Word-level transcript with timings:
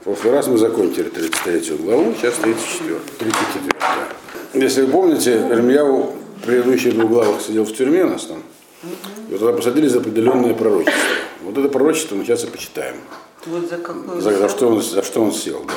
В 0.00 0.04
прошлый 0.04 0.32
раз 0.32 0.46
мы 0.46 0.56
закончили 0.56 1.10
33 1.10 1.76
главу, 1.76 2.14
сейчас 2.14 2.36
34. 2.36 3.00
34 3.18 4.64
Если 4.64 4.80
вы 4.80 4.90
помните, 4.90 5.46
Ирмияу 5.50 6.14
в 6.38 6.46
предыдущих 6.46 6.94
двух 6.94 7.10
главах 7.10 7.42
сидел 7.42 7.66
в 7.66 7.72
тюрьме 7.74 8.06
нас 8.06 8.24
там. 8.24 8.38
И 8.82 9.32
вот 9.32 9.40
тогда 9.40 9.52
посадили 9.52 9.88
за 9.88 9.98
определенное 9.98 10.54
пророчество. 10.54 10.94
Вот 11.42 11.58
это 11.58 11.68
пророчество 11.68 12.14
мы 12.14 12.24
сейчас 12.24 12.44
и 12.44 12.46
почитаем. 12.46 12.96
Вот 13.44 13.68
за 13.68 13.76
какое? 13.76 14.20
За, 14.22 14.38
за, 14.38 14.48
что, 14.48 14.68
он, 14.68 14.80
за 14.80 15.02
что 15.02 15.20
он 15.20 15.32
сел, 15.32 15.66
да. 15.68 15.74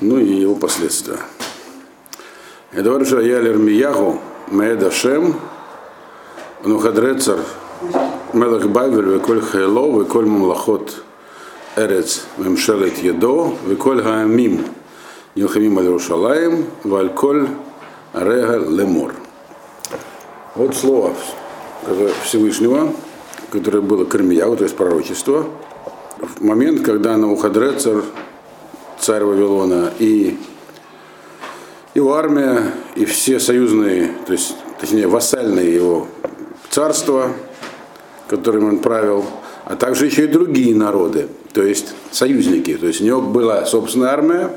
Ну 0.00 0.18
и 0.18 0.42
его 0.42 0.54
последствия. 0.54 1.18
Это 2.70 3.04
что 3.04 3.20
я 3.20 3.40
Ирмияху, 3.40 4.20
Меэда 4.52 4.92
Шем, 4.92 5.40
Нухадрецар, 6.62 7.40
Мелах 8.32 8.66
Бавель, 8.68 9.14
Веколь 9.14 9.40
Хайло, 9.40 10.00
Веколь 10.00 10.26
Мамлахот, 10.26 11.02
Эрец 11.76 12.24
Мемшелет 12.38 12.96
Едо, 13.02 13.54
Веколь 13.66 14.02
Гаамим, 14.02 14.64
Нилхамим 15.34 15.78
Аль-Рушалаем, 15.78 16.64
Вальколь 16.84 17.48
Рега 18.14 18.64
Лемор. 18.66 19.14
Вот 20.54 20.74
слово 20.74 21.12
Всевышнего, 22.24 22.94
которое 23.52 23.82
было 23.82 24.06
Кармияу, 24.06 24.56
то 24.56 24.64
есть 24.64 24.74
пророчество, 24.74 25.46
в 26.18 26.42
момент, 26.42 26.80
когда 26.80 27.14
Навуходрецар, 27.18 28.02
царь 28.98 29.24
Вавилона, 29.24 29.92
и 29.98 30.38
его 31.92 32.14
армия, 32.14 32.72
и 32.94 33.04
все 33.04 33.38
союзные, 33.38 34.14
то 34.26 34.32
есть, 34.32 34.54
точнее, 34.80 35.08
вассальные 35.08 35.74
его 35.74 36.08
царства, 36.70 37.32
которым 38.28 38.66
он 38.66 38.78
правил, 38.78 39.26
а 39.66 39.74
также 39.74 40.06
еще 40.06 40.24
и 40.24 40.28
другие 40.28 40.76
народы, 40.76 41.26
то 41.52 41.62
есть 41.62 41.92
союзники. 42.12 42.76
То 42.76 42.86
есть 42.86 43.00
у 43.00 43.04
него 43.04 43.20
была 43.20 43.66
собственная 43.66 44.10
армия, 44.10 44.52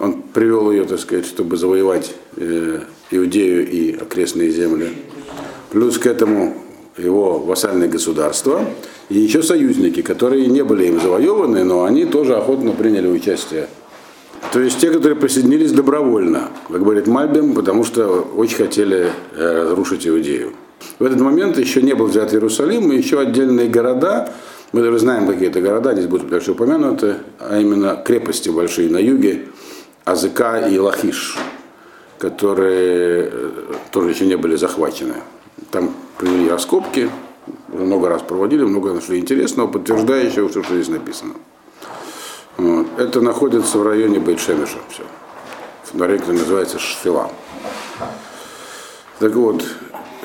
он 0.00 0.20
привел 0.20 0.72
ее, 0.72 0.84
так 0.84 0.98
сказать, 0.98 1.26
чтобы 1.26 1.56
завоевать 1.56 2.12
э, 2.36 2.80
Иудею 3.12 3.70
и 3.70 3.94
окрестные 3.96 4.50
земли. 4.50 4.88
Плюс 5.70 5.98
к 5.98 6.06
этому 6.06 6.56
его 6.98 7.38
вассальные 7.38 7.88
государства 7.88 8.64
и 9.08 9.16
еще 9.16 9.44
союзники, 9.44 10.02
которые 10.02 10.46
не 10.48 10.64
были 10.64 10.86
им 10.86 11.00
завоеваны, 11.00 11.62
но 11.62 11.84
они 11.84 12.04
тоже 12.04 12.34
охотно 12.34 12.72
приняли 12.72 13.06
участие. 13.06 13.68
То 14.52 14.58
есть 14.58 14.80
те, 14.80 14.90
которые 14.90 15.16
присоединились 15.16 15.70
добровольно, 15.70 16.48
как 16.68 16.82
говорит 16.82 17.06
Мальбим, 17.06 17.54
потому 17.54 17.84
что 17.84 18.28
очень 18.34 18.56
хотели 18.56 19.12
э, 19.36 19.68
разрушить 19.68 20.04
Иудею. 20.04 20.52
В 20.98 21.04
этот 21.04 21.20
момент 21.20 21.58
еще 21.58 21.82
не 21.82 21.94
был 21.94 22.06
взят 22.06 22.32
Иерусалим, 22.32 22.92
и 22.92 22.96
еще 22.96 23.20
отдельные 23.20 23.68
города, 23.68 24.32
мы 24.72 24.82
даже 24.82 24.98
знаем 24.98 25.26
какие-то 25.26 25.60
города, 25.60 25.92
здесь 25.92 26.06
будут 26.06 26.28
дальше 26.28 26.52
упомянуты, 26.52 27.16
а 27.38 27.58
именно 27.58 27.96
крепости 27.96 28.48
большие 28.48 28.90
на 28.90 28.98
юге, 28.98 29.46
Азыка 30.04 30.68
и 30.68 30.78
Лахиш, 30.78 31.36
которые 32.18 33.30
э, 33.32 33.50
тоже 33.90 34.10
еще 34.10 34.26
не 34.26 34.36
были 34.36 34.56
захвачены. 34.56 35.14
Там 35.70 35.94
провели 36.18 36.48
раскопки, 36.48 37.10
много 37.68 38.08
раз 38.08 38.22
проводили, 38.22 38.64
много 38.64 38.92
нашли 38.92 39.18
интересного, 39.18 39.68
подтверждающего 39.68 40.48
все, 40.48 40.62
что 40.62 40.74
здесь 40.74 40.88
написано. 40.88 41.34
Вот. 42.56 42.86
Это 42.98 43.20
находится 43.20 43.78
в 43.78 43.86
районе 43.86 44.20
Бейтшемиша. 44.20 44.78
Все. 44.88 45.02
В 45.92 46.00
районе, 46.00 46.24
называется 46.32 46.78
Шфила. 46.78 47.30
Так 49.18 49.34
вот, 49.34 49.64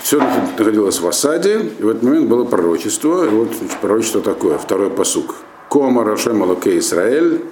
все 0.02 0.20
находилось 0.58 1.00
в 1.00 1.08
осаде, 1.08 1.72
и 1.80 1.84
в 1.84 1.90
этот 1.90 2.04
момент 2.04 2.28
было 2.28 2.46
пророчество. 2.46 3.26
И 3.26 3.30
вот 3.30 3.50
значит, 3.54 3.78
пророчество 3.80 4.22
такое, 4.22 4.58
второй 4.58 4.90
посук. 4.90 5.36
Кома 5.70 6.04
Рашем 6.04 6.42
Алоке 6.42 6.80
Исраэль, 6.80 7.44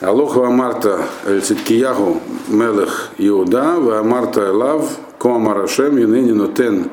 Алох 0.00 0.36
Вамарта 0.36 1.02
Эль 1.26 1.42
Циткияху 1.42 2.20
Мелех 2.48 3.10
Иуда, 3.18 3.74
Вамарта 3.78 4.48
Элав, 4.48 4.88
Кома 5.18 5.54
Рашем, 5.54 5.96
Юныни 5.96 6.32
Нотен 6.32 6.90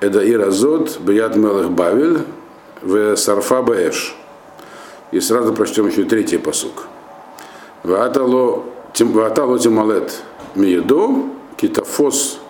Эдаир 0.00 0.48
Азот, 0.48 0.98
Беят 1.00 1.36
Мелех 1.36 1.70
Бавель, 1.70 2.18
В 2.82 3.16
Сарфа 3.16 3.62
Баэш. 3.62 4.14
И 5.10 5.20
сразу 5.20 5.54
прочтем 5.54 5.86
еще 5.88 6.04
третий 6.04 6.38
посук. 6.38 6.84
Ваатало 7.82 8.64
Тималет 8.92 10.20
Миедо, 10.54 11.24
Китафос 11.56 12.40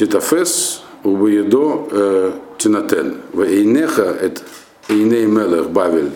Титафес 0.00 0.82
убоедо 1.04 1.86
э, 1.90 2.32
тинатен. 2.56 3.16
В 3.34 3.42
эйнеха 3.42 4.04
эт 4.04 4.42
эйней 4.88 5.26
мелех 5.26 5.68
бавель 5.68 6.10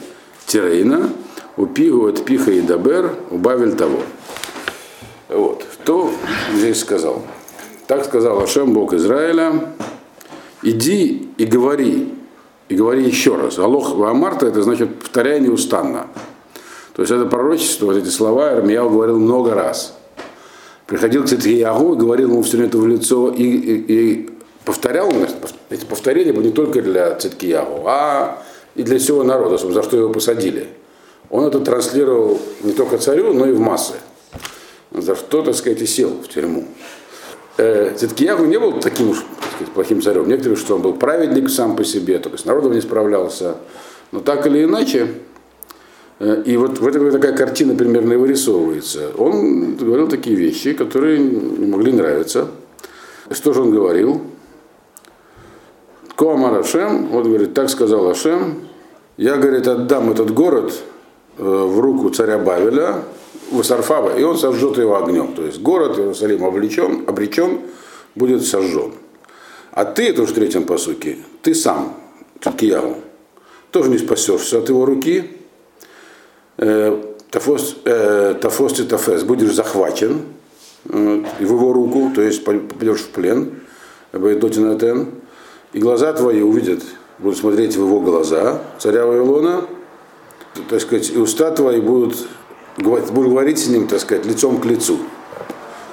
тирейна, 0.47 1.11
у 1.59 1.67
пигу 1.67 2.07
от 2.07 2.25
пиха 2.25 2.51
и 2.51 2.63
дабер, 2.63 3.15
убавил 3.31 3.77
того. 3.77 3.99
Вот. 5.29 5.67
Кто 5.75 6.11
здесь 6.55 6.81
сказал? 6.81 7.27
Так 7.87 8.07
сказал 8.07 8.41
Ашем, 8.41 8.73
Бог 8.73 8.95
Израиля, 8.95 9.75
иди 10.63 11.29
и 11.37 11.45
говори, 11.45 12.15
и 12.71 12.75
говори 12.77 13.05
еще 13.05 13.37
раз. 13.37 13.59
Алох 13.59 13.97
Ваамарта, 13.97 14.47
это 14.47 14.63
значит 14.63 14.99
повторяй 14.99 15.41
неустанно. 15.41 16.07
То 16.95 17.03
есть 17.03 17.13
это 17.13 17.27
пророчество, 17.27 17.85
вот 17.85 17.97
эти 17.99 18.09
слова 18.09 18.55
Ирмияу 18.55 18.89
говорил 18.89 19.19
много 19.19 19.53
раз 19.53 19.95
приходил 20.95 21.25
к 21.25 21.29
Цитьягу 21.29 21.95
и 21.95 21.97
говорил 21.97 22.31
ему 22.31 22.43
все 22.43 22.65
это 22.65 22.79
в 22.79 22.87
лицо 22.87 23.29
и, 23.29 23.43
и, 23.43 23.85
и 23.89 24.31
повторял, 24.65 25.13
эти 25.69 25.85
повторения 25.85 26.33
были 26.33 26.47
не 26.47 26.53
только 26.53 26.83
для 26.83 27.17
Циткиягу, 27.17 27.83
а 27.87 28.41
и 28.77 28.85
для 28.85 29.01
всего 29.01 29.25
народа, 29.25 29.59
за 29.59 29.83
что 29.83 29.97
его 29.97 30.11
посадили. 30.11 30.69
Он 31.31 31.47
это 31.47 31.59
транслировал 31.59 32.41
не 32.63 32.73
только 32.73 32.99
царю, 32.99 33.33
но 33.33 33.45
и 33.47 33.53
в 33.53 33.59
массы. 33.59 33.95
За 34.93 35.17
что, 35.17 35.43
так 35.43 35.57
сказать, 35.57 35.83
и 35.83 35.87
сел 35.87 36.11
в 36.11 36.29
тюрьму. 36.29 36.65
Э, 37.57 37.93
Циткиягу 37.97 38.45
не 38.45 38.61
был 38.61 38.79
таким 38.79 39.11
уж 39.11 39.25
сказать, 39.57 39.75
плохим 39.75 40.01
царем. 40.01 40.29
Некоторые, 40.29 40.57
что 40.57 40.77
он 40.77 40.83
был 40.83 40.93
праведник 40.93 41.51
сам 41.51 41.75
по 41.75 41.83
себе, 41.83 42.21
только 42.21 42.39
с 42.39 42.45
народом 42.45 42.73
не 42.73 42.81
справлялся. 42.81 43.57
Но 44.13 44.21
так 44.21 44.47
или 44.47 44.63
иначе, 44.63 45.09
Э, 45.09 45.34
и 46.21 46.57
вот 46.57 46.79
в 46.79 46.87
этой 46.87 47.11
такая 47.11 47.37
картина 47.37 47.75
примерно 47.75 48.13
и 48.13 48.17
вырисовывается. 48.17 49.11
Он 49.19 49.77
говорил 49.77 50.09
такие 50.09 50.37
вещи, 50.37 50.73
которые 50.73 51.19
не 51.19 51.67
могли 51.67 51.93
нравиться. 51.93 52.49
Что 53.31 53.53
же 53.53 53.63
он 53.63 53.73
говорил? 53.73 54.21
Коамар 56.15 56.61
Ашем, 56.61 57.09
вот 57.09 57.27
говорит, 57.27 57.55
так 57.55 57.69
сказал 57.69 58.09
Ашем, 58.09 58.61
я, 59.17 59.37
говорит, 59.37 59.67
отдам 59.67 60.11
этот 60.11 60.33
город 60.33 60.73
э, 61.39 61.43
в 61.43 61.81
руку 61.81 62.11
царя 62.11 62.39
Бавеля, 62.39 63.03
Васарфава, 63.51 64.17
и 64.17 64.23
он 64.23 64.39
сожжет 64.39 64.79
его 64.79 64.97
огнем. 64.97 65.35
То 65.35 65.45
есть 65.45 65.61
город 65.61 65.99
Иерусалим 65.99 66.45
облечен, 66.45 67.05
обречен, 67.09 67.61
будет 68.15 68.45
сожжен. 68.45 68.93
А 69.73 69.85
ты, 69.85 70.11
это 70.11 70.23
уже 70.23 70.33
в 70.33 70.35
третьем 70.37 70.65
посуке, 70.65 71.19
ты 71.43 71.55
сам, 71.55 71.97
Циткиягу, 72.41 72.97
тоже 73.73 73.91
не 73.91 73.99
спасешься 73.99 74.59
от 74.59 74.69
его 74.69 74.85
руки, 74.85 75.25
Э, 75.25 75.44
тафос, 76.57 77.77
э, 77.85 78.35
тафос 78.41 78.81
и 78.81 78.85
тафес, 78.85 79.25
будешь 79.25 79.55
захвачен 79.55 80.23
в 80.85 81.41
его 81.41 81.73
руку, 81.73 82.13
то 82.15 82.23
есть 82.23 82.45
попадешь 82.45 83.01
в 83.01 83.09
плен, 83.09 83.53
дотинатен, 84.13 85.09
и 85.73 85.79
глаза 85.79 86.13
твои 86.13 86.43
увидят, 86.43 86.83
будут 87.19 87.39
смотреть 87.39 87.77
в 87.77 87.81
его 87.81 88.01
глаза, 88.01 88.61
царя 88.79 89.07
Вавилона, 89.07 89.67
так 90.69 90.81
сказать, 90.81 91.11
и 91.11 91.19
уста 91.19 91.51
твои 91.51 91.81
будут, 91.81 92.29
будут 92.77 93.11
говорить 93.11 93.59
с 93.59 93.69
ним, 93.69 93.89
так 93.89 94.01
сказать, 94.01 94.27
лицом 94.27 94.61
к 94.61 94.65
лицу. 94.65 94.99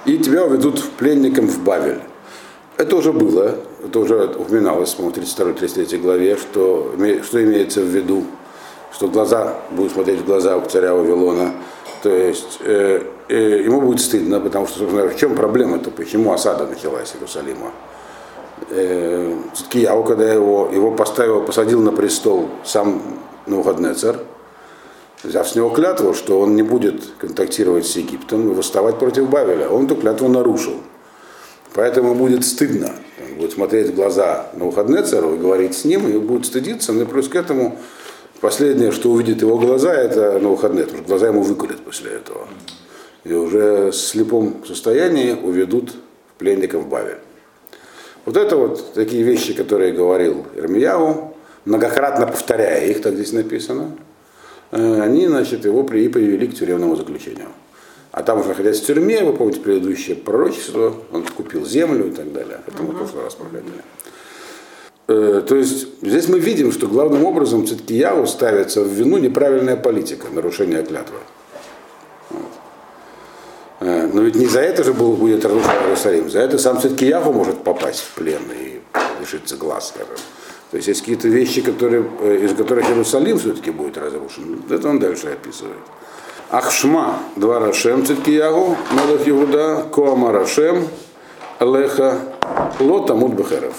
И 0.05 0.17
тебя 0.17 0.45
уведут 0.45 0.83
пленником 0.97 1.47
в 1.47 1.63
Бавель. 1.63 1.99
Это 2.77 2.95
уже 2.95 3.13
было, 3.13 3.57
это 3.85 3.99
уже 3.99 4.25
упоминалось, 4.25 4.93
по-моему, 4.93 5.15
в 5.15 5.19
32-33 5.19 5.97
главе, 5.99 6.37
что, 6.37 6.95
что 7.23 7.43
имеется 7.43 7.81
в 7.81 7.85
виду 7.85 8.25
что 8.93 9.07
глаза 9.07 9.55
будут 9.71 9.93
смотреть 9.93 10.19
в 10.19 10.25
глаза 10.25 10.57
у 10.57 10.65
царя 10.65 10.93
Вавилона. 10.93 11.53
То 12.03 12.09
есть 12.09 12.59
э, 12.61 13.03
э, 13.29 13.61
ему 13.63 13.81
будет 13.81 14.01
стыдно, 14.01 14.39
потому 14.39 14.67
что, 14.67 14.79
собственно, 14.79 15.07
в 15.07 15.15
чем 15.17 15.35
проблема-то, 15.35 15.91
почему 15.91 16.33
осада 16.33 16.65
началась 16.65 17.13
Иерусалима? 17.13 17.71
Э, 18.69 19.35
Циткияу, 19.53 20.03
когда 20.03 20.31
его, 20.31 20.69
его 20.71 20.91
поставил, 20.91 21.43
посадил 21.43 21.81
на 21.81 21.91
престол 21.91 22.49
сам 22.63 23.01
Навуходнецер, 23.45 24.19
взяв 25.23 25.47
с 25.47 25.55
него 25.55 25.69
клятву, 25.69 26.13
что 26.13 26.39
он 26.39 26.55
не 26.55 26.63
будет 26.63 27.03
контактировать 27.19 27.85
с 27.85 27.95
Египтом 27.95 28.51
и 28.51 28.53
восставать 28.53 28.97
против 28.97 29.29
Бавеля. 29.29 29.69
Он 29.69 29.85
эту 29.85 29.95
клятву 29.95 30.27
нарушил. 30.27 30.75
Поэтому 31.73 32.15
будет 32.15 32.43
стыдно. 32.45 32.91
Он 33.19 33.37
будет 33.37 33.53
смотреть 33.53 33.91
в 33.91 33.95
глаза 33.95 34.47
Навуходнецеру 34.53 35.35
и 35.35 35.37
говорить 35.37 35.75
с 35.75 35.85
ним, 35.85 36.07
и 36.07 36.17
будет 36.17 36.45
стыдиться, 36.45 36.91
но 36.93 37.05
плюс 37.05 37.27
к 37.27 37.35
этому 37.35 37.77
Последнее, 38.41 38.91
что 38.91 39.11
увидит 39.11 39.41
его 39.41 39.55
глаза, 39.59 39.93
это 39.93 40.39
на 40.39 40.49
выходные, 40.49 40.85
потому 40.85 41.03
что 41.03 41.07
глаза 41.07 41.27
ему 41.27 41.43
выколят 41.43 41.79
после 41.81 42.11
этого. 42.11 42.47
И 43.23 43.33
уже 43.33 43.91
в 43.91 43.95
слепом 43.95 44.65
состоянии 44.65 45.33
уведут 45.33 45.91
пленников 46.39 46.83
в 46.83 46.89
Бавель. 46.89 47.19
Вот 48.25 48.37
это 48.37 48.57
вот 48.57 48.93
такие 48.93 49.21
вещи, 49.21 49.53
которые 49.53 49.93
говорил 49.93 50.47
Ирмияу, 50.55 51.35
многократно 51.65 52.25
повторяя 52.25 52.83
их, 52.87 53.03
так 53.03 53.13
здесь 53.13 53.31
написано. 53.31 53.95
э, 54.71 55.01
они, 55.01 55.27
значит, 55.27 55.65
его 55.65 55.83
при, 55.83 56.07
привели 56.07 56.47
к 56.47 56.55
тюремному 56.55 56.95
заключению. 56.95 57.49
А 58.11 58.23
там 58.23 58.39
находясь 58.39 58.79
в 58.79 58.85
тюрьме, 58.85 59.23
вы 59.23 59.33
помните 59.33 59.59
предыдущее 59.59 60.15
пророчество, 60.15 60.95
он 61.11 61.25
купил 61.25 61.63
землю 61.63 62.07
и 62.07 62.11
так 62.11 62.33
далее. 62.33 62.59
Это 62.65 62.81
мы 62.81 62.93
в 62.93 62.97
прошлый 62.97 63.23
раз 63.23 63.35
проходили. 63.35 63.83
Э, 65.07 65.41
то 65.47 65.55
есть 65.55 65.87
здесь 66.01 66.27
мы 66.27 66.39
видим, 66.39 66.71
что 66.71 66.87
главным 66.87 67.25
образом 67.25 67.67
Циткияву 67.67 68.27
ставится 68.27 68.81
в 68.81 68.87
вину 68.87 69.17
неправильная 69.17 69.75
политика, 69.75 70.27
нарушение 70.31 70.83
клятвы. 70.83 71.17
Э, 73.79 74.07
но 74.13 74.21
ведь 74.21 74.35
не 74.35 74.45
за 74.45 74.61
это 74.61 74.83
же 74.83 74.93
был, 74.93 75.13
будет 75.13 75.43
разрушен 75.43 75.71
Иерусалим, 75.71 76.29
за 76.29 76.39
это 76.39 76.57
сам 76.57 76.79
Циткияву 76.79 77.33
может 77.33 77.63
попасть 77.63 78.01
в 78.01 78.13
плен 78.15 78.41
и 78.51 78.79
лишиться 79.19 79.57
глаз, 79.57 79.89
скажем. 79.89 80.15
То 80.69 80.77
есть 80.77 80.87
есть 80.87 81.01
какие-то 81.01 81.27
вещи, 81.27 81.61
которые, 81.61 82.05
э, 82.21 82.45
из 82.45 82.55
которых 82.55 82.87
Иерусалим 82.89 83.39
все-таки 83.39 83.71
будет 83.71 83.97
разрушен. 83.97 84.61
Это 84.69 84.87
он 84.87 84.99
дальше 84.99 85.27
описывает. 85.27 85.77
Ахшма, 86.49 87.19
два 87.35 87.59
Рашем 87.59 88.05
Циткиягу, 88.05 88.77
Малах 88.91 89.27
Иуда, 89.27 89.85
Коама 89.91 90.31
Рашем, 90.31 90.87
Леха, 91.59 92.19
Лота 92.79 93.15
Мудбехеров. 93.15 93.73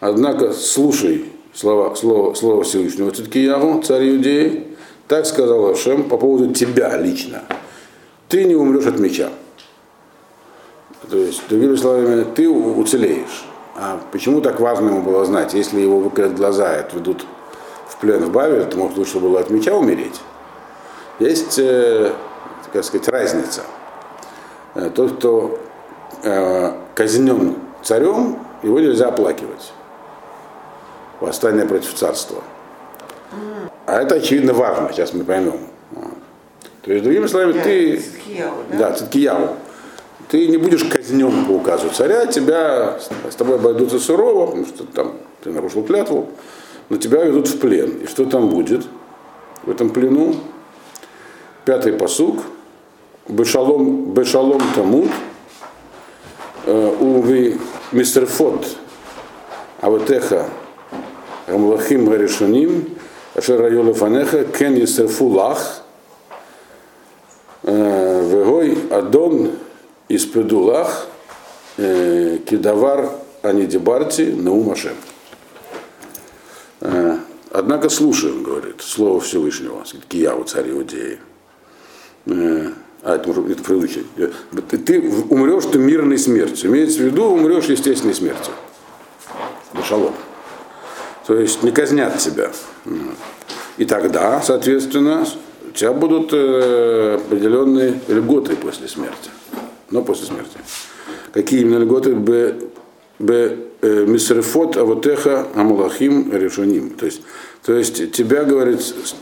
Однако 0.00 0.52
слушай 0.52 1.24
слова, 1.52 1.94
слово, 1.94 2.34
слово 2.34 2.62
Всевышнего 2.62 3.10
Циткиягу, 3.10 3.82
царь 3.82 4.10
Иудеи, 4.10 4.66
так 5.08 5.26
сказал 5.26 5.70
Ашем 5.70 6.08
по 6.08 6.16
поводу 6.16 6.52
тебя 6.54 6.96
лично. 6.96 7.42
Ты 8.28 8.44
не 8.44 8.54
умрешь 8.54 8.86
от 8.86 8.98
меча. 8.98 9.30
То 11.10 11.16
есть, 11.16 11.42
другими 11.48 11.74
словами, 11.76 12.24
ты 12.34 12.48
уцелеешь. 12.48 13.46
А 13.74 14.00
почему 14.12 14.40
так 14.40 14.60
важно 14.60 14.88
ему 14.88 15.02
было 15.02 15.24
знать? 15.24 15.54
Если 15.54 15.80
его 15.80 15.98
выкрят 15.98 16.34
глаза 16.34 16.76
и 16.76 16.80
отведут 16.80 17.24
в 17.88 17.96
плен 17.96 18.24
в 18.24 18.30
Бавель, 18.30 18.66
то, 18.66 18.76
может, 18.76 18.98
лучше 18.98 19.18
было 19.18 19.40
от 19.40 19.50
меча 19.50 19.74
умереть. 19.74 20.20
Есть, 21.18 21.58
э, 21.58 22.12
так 22.72 22.84
сказать, 22.84 23.08
разница. 23.08 23.62
Э, 24.74 24.90
тот, 24.94 25.16
кто 25.16 25.58
э, 26.22 26.72
казнен 26.94 27.54
царем, 27.82 28.38
его 28.62 28.78
нельзя 28.80 29.08
оплакивать. 29.08 29.72
Восстание 31.20 31.66
против 31.66 31.94
царства. 31.94 32.42
А 33.86 34.02
это 34.02 34.16
очевидно 34.16 34.52
важно, 34.52 34.90
сейчас 34.92 35.12
мы 35.12 35.24
поймем. 35.24 35.58
То 36.82 36.92
есть, 36.92 37.04
другими 37.04 37.26
словами, 37.26 37.52
ты... 37.52 37.96
Циткияу, 37.98 38.52
да? 38.70 38.78
Да, 38.78 38.92
Циткияву. 38.92 39.56
Ты 40.28 40.46
не 40.46 40.58
будешь 40.58 40.84
казнен 40.84 41.46
по 41.46 41.52
указу 41.52 41.88
царя, 41.90 42.26
тебя 42.26 42.98
с 43.30 43.34
тобой 43.34 43.56
обойдутся 43.56 43.98
сурово, 43.98 44.46
потому 44.46 44.66
что 44.66 44.84
там 44.84 45.14
ты 45.42 45.50
нарушил 45.50 45.82
клятву, 45.82 46.28
но 46.90 46.98
тебя 46.98 47.24
ведут 47.24 47.48
в 47.48 47.58
плен. 47.58 48.02
И 48.02 48.06
что 48.06 48.26
там 48.26 48.48
будет 48.48 48.86
в 49.62 49.70
этом 49.70 49.90
плену? 49.90 50.36
Пятый 51.64 51.94
посук. 51.94 52.40
Бешалом, 53.26 54.12
бешалом 54.12 54.62
тамут. 54.74 55.10
э, 56.64 56.96
Уви 57.00 57.58
мистерфот. 57.92 58.66
Аватеха. 59.80 60.48
Амлахим 61.48 62.06
гаришуним. 62.06 62.96
Ашер 63.34 63.60
райола 63.60 63.94
фанеха. 63.94 64.44
Кен 64.44 64.74
есерфу 64.76 65.26
лах. 65.26 65.82
Вегой 67.62 68.78
Адон 68.90 69.52
из 70.08 70.24
Педулах 70.24 71.06
э, 71.76 72.38
Кидавар 72.46 73.10
Анидибарти 73.42 74.22
Наумашем. 74.22 74.94
Однако 77.50 77.88
слушаем, 77.88 78.42
говорит, 78.42 78.80
слово 78.80 79.20
Всевышнего, 79.20 79.82
Кияву, 80.08 80.44
царь 80.44 80.70
Иудеи. 80.70 81.18
А, 82.28 83.14
это, 83.14 83.30
это. 83.30 83.74
Э, 84.16 84.30
Ты, 84.84 85.00
умрешь 85.30 85.64
ты 85.64 85.78
мирной 85.78 86.18
смертью. 86.18 86.70
Имеется 86.70 86.98
в 86.98 87.02
виду, 87.02 87.24
умрешь 87.24 87.66
естественной 87.66 88.14
смертью. 88.14 88.52
Шалом. 89.84 90.14
То 91.28 91.38
есть 91.38 91.62
не 91.62 91.72
казнят 91.72 92.16
тебя. 92.16 92.50
И 93.76 93.84
тогда, 93.84 94.40
соответственно, 94.40 95.26
у 95.68 95.72
тебя 95.72 95.92
будут 95.92 96.30
э, 96.32 97.16
определенные 97.16 98.00
льготы 98.08 98.56
после 98.56 98.88
смерти. 98.88 99.28
Но 99.90 100.02
после 100.02 100.24
смерти. 100.24 100.56
Какие 101.34 101.60
именно 101.60 101.80
льготы? 101.80 102.14
Б, 102.14 102.54
б 103.18 103.58
э, 103.82 104.06
мисрефот 104.06 104.78
авотеха 104.78 105.46
амалахим 105.54 106.32
решуним. 106.32 106.90
То 106.92 107.04
есть, 107.04 107.20
то 107.62 107.74
есть 107.74 108.12
тебя, 108.12 108.44
говорит, 108.44 108.80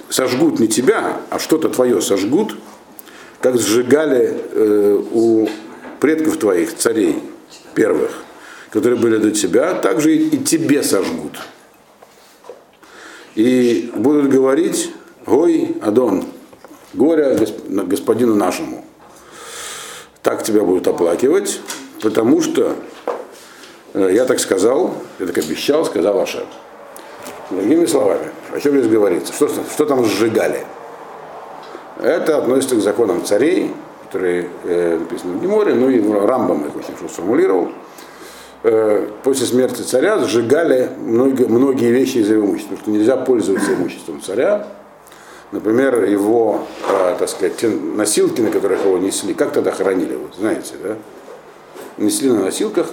сожгут 0.08 0.60
не 0.60 0.68
тебя, 0.68 1.20
а 1.30 1.40
что-то 1.40 1.70
твое 1.70 2.00
сожгут, 2.00 2.54
как 3.40 3.58
сжигали 3.58 4.32
э, 4.52 5.02
у 5.12 5.48
предков 5.98 6.36
твоих, 6.36 6.76
царей 6.76 7.20
первых, 7.74 8.12
которые 8.70 8.96
были 8.96 9.16
до 9.16 9.32
тебя, 9.32 9.74
так 9.74 10.00
же 10.00 10.14
и, 10.14 10.36
и 10.36 10.38
тебе 10.38 10.84
сожгут. 10.84 11.32
И 13.36 13.92
будут 13.94 14.30
говорить, 14.30 14.90
гой, 15.26 15.76
Адон, 15.82 16.24
горе 16.94 17.34
госп- 17.36 17.68
господину 17.68 18.34
нашему. 18.34 18.84
Так 20.22 20.42
тебя 20.42 20.62
будут 20.62 20.88
оплакивать, 20.88 21.60
потому 22.02 22.40
что 22.40 22.74
э, 23.92 24.10
я 24.12 24.24
так 24.24 24.40
сказал, 24.40 24.94
я 25.18 25.26
так 25.26 25.36
обещал, 25.38 25.84
сказал 25.84 26.18
Ашер. 26.18 26.46
Другими 27.50 27.84
словами, 27.86 28.30
о 28.52 28.58
чем 28.58 28.72
здесь 28.78 28.90
говорится? 28.90 29.32
Что, 29.32 29.48
что 29.48 29.84
там 29.84 30.04
сжигали? 30.04 30.64
Это 32.00 32.38
относится 32.38 32.76
к 32.76 32.80
законам 32.80 33.24
царей, 33.24 33.70
которые 34.04 34.48
э, 34.64 34.98
написаны 34.98 35.34
в 35.36 35.42
Геморе, 35.42 35.74
ну 35.74 35.90
и 35.90 36.00
Рамбам 36.10 36.66
их 36.66 36.74
очень 36.74 36.94
хорошо 36.96 37.08
сформулировал. 37.08 37.68
Э, 38.68 39.08
после 39.22 39.46
смерти 39.46 39.82
царя 39.82 40.18
сжигали 40.24 40.90
много, 40.98 41.46
многие 41.46 41.92
вещи 41.92 42.16
из 42.16 42.28
его 42.28 42.44
имущества, 42.44 42.74
потому 42.74 42.82
что 42.82 42.90
нельзя 42.90 43.16
пользоваться 43.16 43.72
имуществом 43.72 44.20
царя. 44.20 44.66
Например, 45.52 46.02
его, 46.02 46.66
э, 46.88 47.14
так 47.16 47.28
сказать, 47.28 47.58
те 47.58 47.68
носилки, 47.68 48.40
на 48.40 48.50
которых 48.50 48.84
его 48.84 48.98
несли, 48.98 49.34
как 49.34 49.52
тогда 49.52 49.70
хоронили, 49.70 50.16
вы 50.16 50.26
знаете, 50.36 50.74
да? 50.82 50.96
Несли 51.96 52.28
на 52.28 52.42
носилках, 52.42 52.88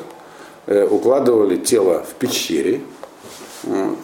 э, 0.68 0.86
укладывали 0.86 1.58
тело 1.58 2.06
в 2.08 2.14
пещере. 2.20 2.82
Вот. 3.64 3.98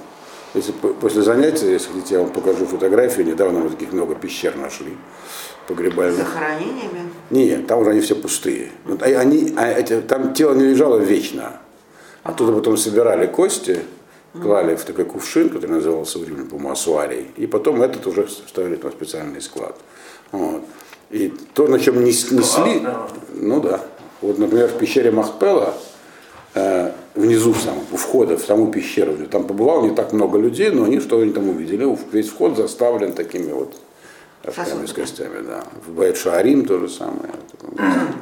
Если 0.55 0.71
по- 0.71 0.95
после 0.95 1.21
занятия, 1.21 1.71
если 1.71 1.89
хотите, 1.93 2.15
я 2.15 2.21
вам 2.21 2.31
покажу 2.31 2.65
фотографии, 2.65 3.21
недавно 3.21 3.59
мы 3.59 3.69
таких 3.69 3.93
много 3.93 4.15
пещер 4.15 4.55
нашли 4.57 4.97
погребальных. 5.69 6.17
захоронениями. 6.17 7.09
Нет, 7.29 7.67
там 7.67 7.79
уже 7.79 7.91
они 7.91 8.01
все 8.01 8.15
пустые. 8.15 8.71
Ну, 8.85 8.97
а 8.99 9.05
они, 9.05 9.53
а 9.55 9.67
эти, 9.67 10.01
там 10.01 10.33
тело 10.33 10.53
не 10.55 10.65
лежало 10.65 10.97
вечно. 10.97 11.53
Оттуда 12.23 12.51
потом 12.51 12.75
собирали 12.75 13.27
кости, 13.27 13.79
клали 14.33 14.75
в 14.75 14.83
такой 14.83 15.05
кувшин, 15.05 15.49
который 15.49 15.71
назывался 15.71 16.19
в 16.19 16.27
Риме, 16.27 16.43
по-моему, 16.45 16.71
асуарий. 16.71 17.27
И 17.37 17.47
потом 17.47 17.81
этот 17.81 18.05
уже 18.07 18.27
ставили 18.27 18.79
на 18.81 18.91
специальный 18.91 19.41
склад. 19.41 19.75
Вот. 20.31 20.63
И 21.11 21.33
то, 21.53 21.67
на 21.67 21.79
чем 21.79 22.03
нес- 22.03 22.31
несли, 22.31 22.81
ну 23.33 23.61
да. 23.61 23.81
Вот, 24.21 24.37
например, 24.37 24.67
в 24.67 24.77
пещере 24.77 25.11
Махпела, 25.11 25.73
э, 26.55 26.91
внизу 27.15 27.53
сам, 27.53 27.75
у 27.91 27.97
входа 27.97 28.37
в 28.37 28.41
саму 28.41 28.71
пещеру, 28.71 29.15
там 29.31 29.45
побывало 29.45 29.83
не 29.83 29.95
так 29.95 30.13
много 30.13 30.37
людей, 30.37 30.71
но 30.71 30.83
они 30.83 30.99
что 30.99 31.19
они 31.19 31.31
там 31.31 31.49
увидели, 31.49 31.85
весь 32.11 32.29
вход 32.29 32.57
заставлен 32.57 33.13
такими 33.13 33.51
вот 33.51 33.73
рожками 34.43 34.85
с 34.85 34.93
костями, 34.93 35.45
да. 35.45 35.63
В 35.85 35.91
Байт 35.93 36.17
Шаарим 36.17 36.65
то 36.65 36.79
же 36.79 36.89
самое. 36.89 37.33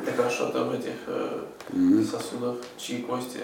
Так 0.05 0.25
а 0.25 0.29
что 0.29 0.47
там 0.47 0.69
в 0.69 0.73
этих 0.73 0.93
э, 1.07 2.03
сосудах, 2.03 2.55
чьи 2.77 3.01
кости? 3.01 3.39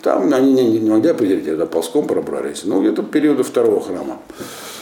Там 0.00 0.32
они 0.32 0.52
не, 0.52 0.68
не, 0.68 0.78
не 0.80 0.90
могли 0.90 1.10
определить, 1.10 1.46
это 1.46 1.66
ползком 1.66 2.06
пробрались. 2.06 2.64
Ну, 2.64 2.80
где-то 2.80 3.02
периода 3.02 3.44
второго 3.44 3.80
храма. 3.80 4.18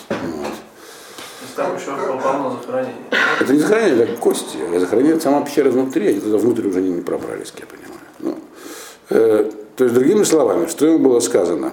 Вот. 0.09 0.19
То 0.19 1.43
есть 1.43 1.57
там 1.57 1.77
еще 1.77 2.21
полно 2.23 2.51
захоронений. 2.51 2.95
Это 3.41 3.53
не 3.53 3.59
захоронение, 3.59 4.05
это 4.05 4.17
кости. 4.17 4.59
А 4.75 4.79
захоронение 4.79 5.21
сама 5.21 5.43
пещера 5.43 5.71
внутри, 5.71 6.09
они 6.09 6.21
туда 6.21 6.39
внутрь 6.39 6.67
уже 6.69 6.81
не, 6.81 6.91
не 6.91 7.01
пробрались, 7.03 7.51
как 7.51 7.61
я 7.61 7.67
понимаю. 7.67 8.01
Ну, 8.21 8.39
э, 9.11 9.51
то 9.77 9.85
есть, 9.85 9.95
другими 9.95 10.23
словами, 10.25 10.67
что 10.67 10.87
ему 10.87 10.99
было 10.99 11.21
сказано? 11.21 11.73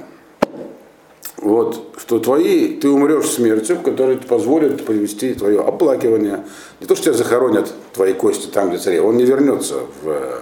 Вот, 1.37 1.95
что 1.97 2.19
твои, 2.19 2.75
ты 2.77 2.89
умрешь 2.89 3.29
смертью, 3.29 3.79
которая 3.83 4.17
позволит 4.17 4.85
провести 4.85 5.35
твое 5.35 5.61
оплакивание. 5.61 6.43
Не 6.79 6.87
то, 6.87 6.95
что 6.95 7.05
тебя 7.05 7.13
захоронят 7.13 7.71
твои 7.93 8.13
кости 8.13 8.47
там, 8.47 8.69
где 8.69 8.79
царей, 8.79 8.99
он 8.99 9.17
не 9.17 9.25
вернется 9.25 9.81
в, 10.01 10.41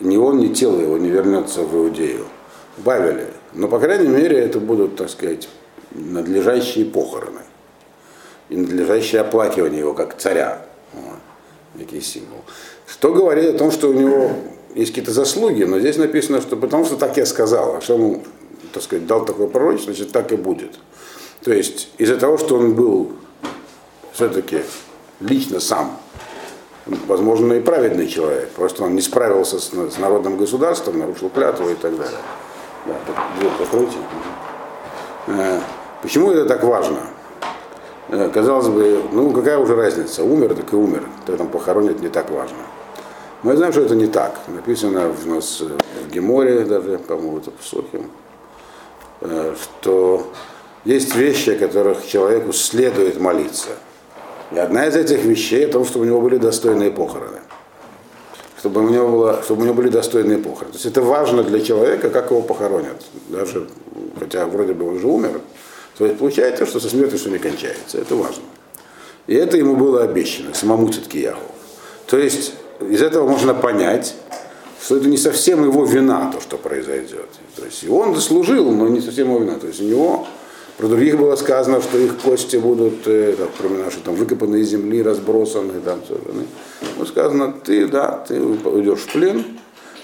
ни 0.00 0.16
он, 0.16 0.38
ни 0.38 0.48
тело 0.48 0.80
его 0.80 0.98
не 0.98 1.08
вернется 1.08 1.62
в 1.62 1.74
Иудею, 1.74 2.26
в 2.76 2.84
Бавеле. 2.84 3.28
Но, 3.52 3.68
по 3.68 3.78
крайней 3.78 4.08
мере, 4.08 4.38
это 4.38 4.60
будут, 4.60 4.96
так 4.96 5.08
сказать, 5.08 5.48
надлежащие 5.92 6.84
похороны 6.84 7.40
и 8.48 8.56
надлежащее 8.56 9.20
оплакивание 9.20 9.80
его 9.80 9.94
как 9.94 10.16
царя. 10.18 10.66
Вот. 10.92 11.18
Некий 11.74 12.00
символ. 12.00 12.44
Что 12.86 13.12
говорит 13.12 13.54
о 13.54 13.58
том, 13.58 13.70
что 13.70 13.88
у 13.88 13.92
него 13.92 14.30
есть 14.74 14.90
какие-то 14.90 15.12
заслуги, 15.12 15.64
но 15.64 15.78
здесь 15.78 15.96
написано, 15.96 16.40
что 16.40 16.56
потому 16.56 16.84
что 16.84 16.96
так 16.96 17.16
я 17.16 17.26
сказал, 17.26 17.76
а 17.76 17.80
что 17.80 17.94
ему, 17.94 18.22
так 18.72 18.82
сказать, 18.82 19.06
дал 19.06 19.24
такое 19.24 19.48
пророчество, 19.48 19.92
значит 19.92 20.12
так 20.12 20.32
и 20.32 20.36
будет. 20.36 20.72
То 21.42 21.52
есть 21.52 21.90
из-за 21.98 22.16
того, 22.16 22.38
что 22.38 22.56
он 22.56 22.74
был 22.74 23.12
все-таки 24.12 24.62
лично 25.20 25.60
сам, 25.60 25.98
возможно, 27.06 27.54
и 27.54 27.60
праведный 27.60 28.08
человек, 28.08 28.50
просто 28.50 28.84
он 28.84 28.94
не 28.94 29.02
справился 29.02 29.58
с, 29.58 29.72
народным 29.98 30.36
государством, 30.36 30.98
нарушил 30.98 31.30
клятву 31.30 31.68
и 31.68 31.74
так 31.74 31.96
далее. 31.96 32.18
Да, 32.86 32.94
дверь 33.38 33.52
закройте. 33.58 33.96
Э, 35.26 35.60
Почему 36.02 36.30
это 36.32 36.44
так 36.46 36.62
важно? 36.62 36.98
Э, 38.10 38.28
Казалось 38.28 38.68
бы, 38.68 39.02
ну 39.12 39.32
какая 39.32 39.58
уже 39.58 39.74
разница, 39.74 40.22
умер, 40.22 40.54
так 40.54 40.70
и 40.72 40.76
умер, 40.76 41.02
кто 41.22 41.36
там 41.36 41.48
похоронит, 41.48 42.00
не 42.02 42.08
так 42.08 42.30
важно. 42.30 42.58
Мы 43.42 43.56
знаем, 43.56 43.72
что 43.72 43.82
это 43.82 43.94
не 43.94 44.06
так. 44.06 44.38
Написано 44.48 45.08
у 45.08 45.34
нас 45.34 45.60
в 45.60 46.10
Геморе, 46.10 46.60
даже, 46.64 46.98
по-моему, 46.98 47.38
это 47.38 47.50
в 47.50 47.94
э, 47.94 48.02
что 49.24 50.32
есть 50.84 51.14
вещи, 51.14 51.50
о 51.50 51.58
которых 51.58 52.06
человеку 52.06 52.52
следует 52.52 53.18
молиться. 53.18 53.70
И 54.52 54.58
одна 54.58 54.86
из 54.86 54.96
этих 54.96 55.24
вещей, 55.24 55.66
то, 55.66 55.84
чтобы 55.84 56.04
у 56.04 56.08
него 56.08 56.20
были 56.20 56.36
достойные 56.36 56.90
похороны. 56.90 57.38
Чтобы 58.58 58.84
у 58.84 58.88
него, 58.88 59.08
было, 59.08 59.42
чтобы 59.42 59.62
у 59.62 59.64
него 59.64 59.74
были 59.74 59.88
достойные 59.88 60.38
похороны. 60.38 60.72
То 60.72 60.76
есть 60.76 60.86
это 60.86 61.02
важно 61.02 61.42
для 61.42 61.60
человека, 61.60 62.10
как 62.10 62.30
его 62.30 62.42
похоронят. 62.42 63.02
Даже, 63.28 63.68
хотя 64.18 64.46
вроде 64.46 64.74
бы 64.74 64.88
он 64.88 64.96
уже 64.96 65.06
умер. 65.06 65.40
То 65.98 66.06
есть 66.06 66.18
получается, 66.18 66.66
что 66.66 66.80
со 66.80 66.88
смертью 66.88 67.18
все 67.18 67.30
не 67.30 67.38
кончается. 67.38 67.98
Это 67.98 68.14
важно. 68.14 68.42
И 69.26 69.34
это 69.34 69.56
ему 69.56 69.76
было 69.76 70.02
обещано, 70.02 70.54
самому 70.54 70.88
Циткияху. 70.88 71.40
То 72.06 72.18
есть 72.18 72.52
из 72.80 73.02
этого 73.02 73.26
можно 73.26 73.54
понять, 73.54 74.14
что 74.84 74.98
это 74.98 75.08
не 75.08 75.16
совсем 75.16 75.64
его 75.64 75.86
вина, 75.86 76.30
то, 76.30 76.40
что 76.42 76.58
произойдет. 76.58 77.28
То 77.56 77.64
есть 77.64 77.84
и 77.84 77.88
он 77.88 78.14
заслужил, 78.14 78.70
но 78.70 78.86
не 78.88 79.00
совсем 79.00 79.28
его 79.28 79.38
вина. 79.38 79.58
То 79.58 79.66
есть 79.66 79.80
у 79.80 79.84
него, 79.84 80.26
про 80.76 80.88
других 80.88 81.16
было 81.16 81.36
сказано, 81.36 81.80
что 81.80 81.96
их 81.96 82.18
кости 82.18 82.56
будут, 82.56 83.06
э, 83.06 83.34
так, 83.38 83.48
кроме 83.58 83.82
нашей, 83.82 84.02
там, 84.04 84.14
выкопаны 84.14 84.56
из 84.56 84.68
земли, 84.68 85.02
разбросаны, 85.02 85.80
там, 85.80 86.00
сожжены. 86.06 86.46
Ну, 86.98 87.06
сказано, 87.06 87.54
ты, 87.64 87.88
да, 87.88 88.24
ты 88.28 88.38
уйдешь 88.42 89.00
в 89.00 89.12
плен, 89.12 89.44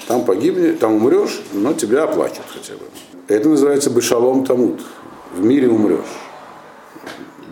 там 0.08 0.24
погибнешь, 0.24 0.78
там 0.78 0.94
умрешь, 0.94 1.42
но 1.52 1.74
тебя 1.74 2.04
оплачут 2.04 2.46
хотя 2.48 2.72
бы. 2.72 2.84
Это 3.28 3.50
называется 3.50 3.90
Бешалом 3.90 4.46
Тамут. 4.46 4.80
В 5.34 5.44
мире 5.44 5.68
умрешь. 5.68 6.00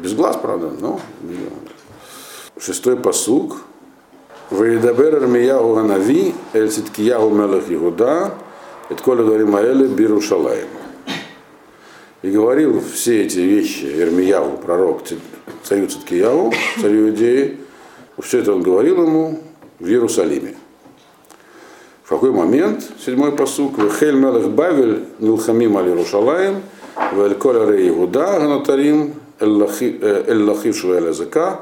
Без 0.03 0.15
глаз, 0.15 0.39
правда, 0.41 0.71
но 0.81 0.99
в 1.21 1.25
мире 1.25 1.43
умрешь. 1.43 2.65
Шестой 2.65 2.97
посуг. 2.97 3.59
Вейдабер 4.51 5.17
Армияу 5.17 5.75
Ганави, 5.75 6.35
Эль 6.55 6.71
Циткияу 6.71 7.31
Мелах 7.31 7.65
Игуда, 7.69 8.35
Это 8.89 9.03
коля 9.03 9.23
говорим 9.23 9.55
Аэле 9.55 9.87
Бирушалаем. 9.87 10.69
И 12.23 12.31
говорил 12.31 12.81
все 12.81 13.25
эти 13.25 13.39
вещи 13.41 13.85
Ирмияу, 13.85 14.57
пророк, 14.57 15.03
царю 15.63 15.87
Циткияу, 15.87 16.53
царю 16.81 17.11
Иудеи, 17.11 17.59
все 18.21 18.39
это 18.39 18.55
он 18.55 18.63
говорил 18.63 19.03
ему 19.03 19.41
в 19.79 19.87
Иерусалиме. 19.87 20.55
В 22.03 22.09
какой 22.09 22.33
момент, 22.33 22.85
седьмой 23.05 23.33
посук, 23.33 23.75
Хель 24.01 24.17
Мелах 24.17 24.49
Бавель 24.49 25.05
Нилхамим 25.19 25.77
Али 25.77 25.93
Рушалаем, 25.93 26.63
Вель 27.13 27.35
Коля 27.35 27.71
Рей 27.71 27.91
Игуда, 27.91 28.39
Ганатарим, 28.41 29.15
Эль 29.39 30.43
Лахив 30.43 30.75
Шуэль 30.75 31.11
Азака, 31.11 31.61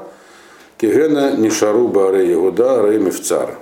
Кигена 0.77 1.35
Нишару 1.35 1.87
Баре 1.87 2.29
Ягуда 2.29 2.87
Рей 2.87 2.99
Мевцар. 2.99 3.57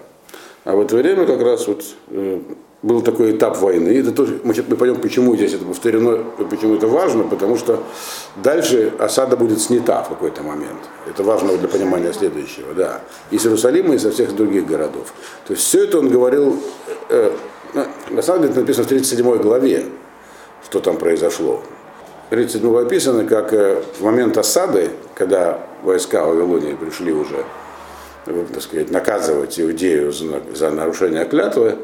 А 0.65 0.75
в 0.75 0.81
это 0.81 0.95
время 0.95 1.25
как 1.25 1.41
раз 1.41 1.67
вот 1.67 1.83
э, 2.09 2.39
был 2.81 3.01
такой 3.01 3.35
этап 3.35 3.57
войны. 3.57 3.89
Это 3.89 4.11
тоже, 4.11 4.39
мы, 4.43 4.53
мы 4.67 4.75
пойдем, 4.75 4.99
почему 4.99 5.35
здесь 5.35 5.53
это 5.53 5.65
повторено, 5.65 6.23
почему 6.49 6.75
это 6.75 6.87
важно, 6.87 7.23
потому 7.23 7.57
что 7.57 7.81
дальше 8.43 8.93
осада 8.99 9.37
будет 9.37 9.61
снята 9.61 10.03
в 10.03 10.09
какой-то 10.09 10.43
момент. 10.43 10.79
Это 11.07 11.23
важно 11.23 11.57
для 11.57 11.67
понимания 11.67 12.13
следующего, 12.13 12.73
да. 12.73 13.01
И 13.31 13.37
с 13.37 13.45
Иерусалима, 13.45 13.95
и 13.95 13.97
со 13.97 14.11
всех 14.11 14.35
других 14.35 14.67
городов. 14.67 15.13
То 15.47 15.53
есть 15.53 15.65
все 15.65 15.85
это 15.85 15.99
он 15.99 16.09
говорил, 16.09 16.59
э, 17.09 17.31
на 18.09 18.21
самом 18.21 18.41
деле 18.41 18.51
это 18.51 18.61
написано 18.61 18.85
в 18.85 18.89
37 18.89 19.37
главе, 19.37 19.85
что 20.63 20.79
там 20.79 20.97
произошло. 20.97 21.61
37 22.29 22.77
описано, 22.77 23.25
как 23.25 23.53
э, 23.53 23.81
в 23.99 24.03
момент 24.03 24.37
осады, 24.37 24.89
когда 25.13 25.59
войска 25.85 26.25
Вавилонии 26.25 26.73
пришли 26.73 27.11
уже, 27.13 27.45
так 28.25 28.61
сказать, 28.61 28.91
наказывать 28.91 29.59
Иудею 29.59 30.11
за, 30.11 30.41
за 30.53 30.71
нарушение 30.71 31.25
клятвы, 31.25 31.77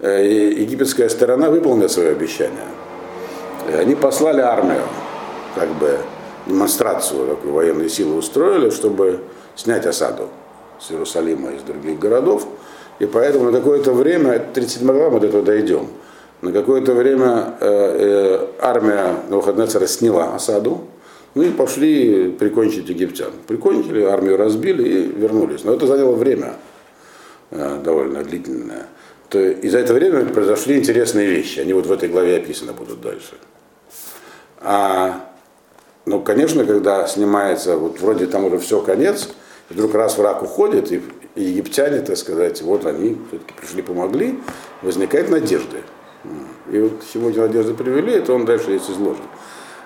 египетская 0.00 1.08
сторона 1.08 1.50
выполнила 1.50 1.88
свое 1.88 2.10
обещание. 2.10 2.66
И 3.70 3.74
они 3.74 3.94
послали 3.94 4.40
армию, 4.40 4.82
как 5.54 5.68
бы 5.74 5.98
демонстрацию 6.46 7.26
такую 7.28 7.54
военной 7.54 7.88
силы 7.88 8.16
устроили, 8.16 8.70
чтобы 8.70 9.20
снять 9.54 9.86
осаду 9.86 10.28
с 10.80 10.90
Иерусалима 10.90 11.50
и 11.50 11.56
из 11.56 11.62
других 11.62 11.98
городов. 11.98 12.46
И 12.98 13.06
поэтому 13.06 13.50
на 13.50 13.58
какое-то 13.58 13.92
время, 13.92 14.44
37 14.52 14.86
глава, 14.86 15.10
мы 15.10 15.20
до 15.20 15.26
этого 15.28 15.42
дойдем, 15.42 15.88
на 16.40 16.52
какое-то 16.52 16.92
время 16.92 17.54
э, 17.60 17.66
э, 17.68 18.46
армия 18.60 19.16
Навуходнецера 19.28 19.86
сняла 19.86 20.34
осаду, 20.34 20.70
ну 20.70 20.86
и 21.34 21.50
пошли 21.50 22.30
прикончить 22.30 22.88
египтян. 22.88 23.32
Прикончили, 23.46 24.02
армию 24.02 24.36
разбили 24.36 24.88
и 24.88 25.06
вернулись. 25.06 25.64
Но 25.64 25.74
это 25.74 25.86
заняло 25.86 26.14
время 26.14 26.54
э, 27.50 27.80
довольно 27.82 28.22
длительное 28.22 28.86
то 29.32 29.40
и 29.40 29.68
за 29.70 29.78
это 29.78 29.94
время 29.94 30.26
произошли 30.26 30.78
интересные 30.78 31.26
вещи. 31.26 31.60
Они 31.60 31.72
вот 31.72 31.86
в 31.86 31.92
этой 31.92 32.10
главе 32.10 32.36
описаны 32.36 32.74
будут 32.74 33.00
дальше. 33.00 33.32
А, 34.60 35.24
ну, 36.04 36.20
конечно, 36.20 36.66
когда 36.66 37.06
снимается, 37.06 37.78
вот 37.78 37.98
вроде 37.98 38.26
там 38.26 38.44
уже 38.44 38.58
все, 38.58 38.82
конец, 38.82 39.30
вдруг 39.70 39.94
раз 39.94 40.18
враг 40.18 40.42
уходит, 40.42 40.92
и, 40.92 41.00
египтяне, 41.34 42.00
так 42.00 42.18
сказать, 42.18 42.60
вот 42.60 42.84
они 42.84 43.16
все-таки 43.28 43.54
пришли, 43.58 43.80
помогли, 43.80 44.38
возникает 44.82 45.30
надежда. 45.30 45.78
И 46.70 46.78
вот 46.78 47.02
сегодня 47.10 47.40
надежды 47.40 47.72
привели, 47.72 48.12
это 48.12 48.34
он 48.34 48.44
дальше 48.44 48.72
есть 48.72 48.90
изложен. 48.90 49.24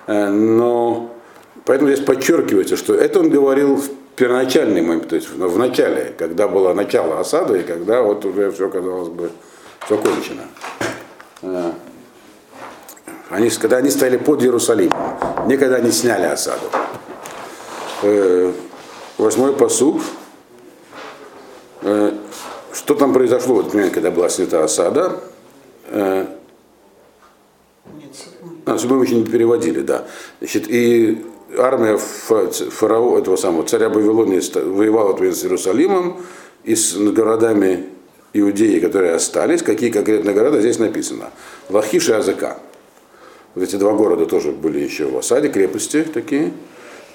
Э, 0.07 0.29
но 0.29 1.15
поэтому 1.65 1.91
здесь 1.91 2.05
подчеркивается, 2.05 2.77
что 2.77 2.93
это 2.93 3.19
он 3.19 3.29
говорил 3.29 3.75
в 3.75 3.89
первоначальный 4.15 4.81
момент, 4.81 5.09
то 5.09 5.15
есть 5.15 5.29
в 5.29 5.57
начале, 5.57 6.13
когда 6.17 6.47
было 6.47 6.73
начало 6.73 7.19
осады, 7.19 7.59
и 7.59 7.63
когда 7.63 8.01
вот 8.01 8.25
уже 8.25 8.51
все, 8.51 8.69
казалось 8.69 9.09
бы, 9.09 9.29
все 9.85 9.97
кончено. 9.97 10.43
Э, 11.43 11.71
они, 13.29 13.49
когда 13.49 13.77
они 13.77 13.89
стояли 13.89 14.17
под 14.17 14.41
Иерусалимом, 14.41 14.97
никогда 15.47 15.79
не 15.79 15.91
сняли 15.91 16.25
осаду. 16.25 16.65
Э, 18.01 18.51
восьмой 19.17 19.53
посуг. 19.53 20.01
Э, 21.83 22.11
что 22.73 22.95
там 22.95 23.13
произошло 23.13 23.55
в 23.55 23.59
этот 23.61 23.73
момент, 23.73 23.93
когда 23.93 24.11
была 24.11 24.29
снята 24.29 24.63
осада? 24.63 25.19
Нет, 25.91 26.27
а, 28.65 28.77
мы 28.83 29.05
еще 29.05 29.15
не 29.15 29.25
переводили, 29.25 29.81
да. 29.81 30.05
Значит, 30.39 30.67
и 30.67 31.25
армия 31.57 31.97
фараона, 31.97 33.19
этого 33.19 33.35
самого 33.35 33.65
царя 33.65 33.89
Вавилония 33.89 34.41
воевала 34.63 35.15
с 35.17 35.43
Иерусалимом 35.43 36.17
и 36.63 36.75
с 36.75 36.95
городами 36.95 37.85
Иудеи, 38.33 38.79
которые 38.79 39.13
остались. 39.13 39.61
Какие 39.61 39.89
конкретно 39.89 40.33
города 40.33 40.59
здесь 40.59 40.79
написано? 40.79 41.31
Лахиш 41.69 42.09
и 42.09 42.13
Азака. 42.13 42.57
Вот 43.55 43.63
эти 43.63 43.75
два 43.77 43.93
города 43.93 44.25
тоже 44.25 44.51
были 44.51 44.79
еще 44.79 45.05
в 45.05 45.17
осаде, 45.17 45.49
крепости 45.49 46.03
такие. 46.03 46.51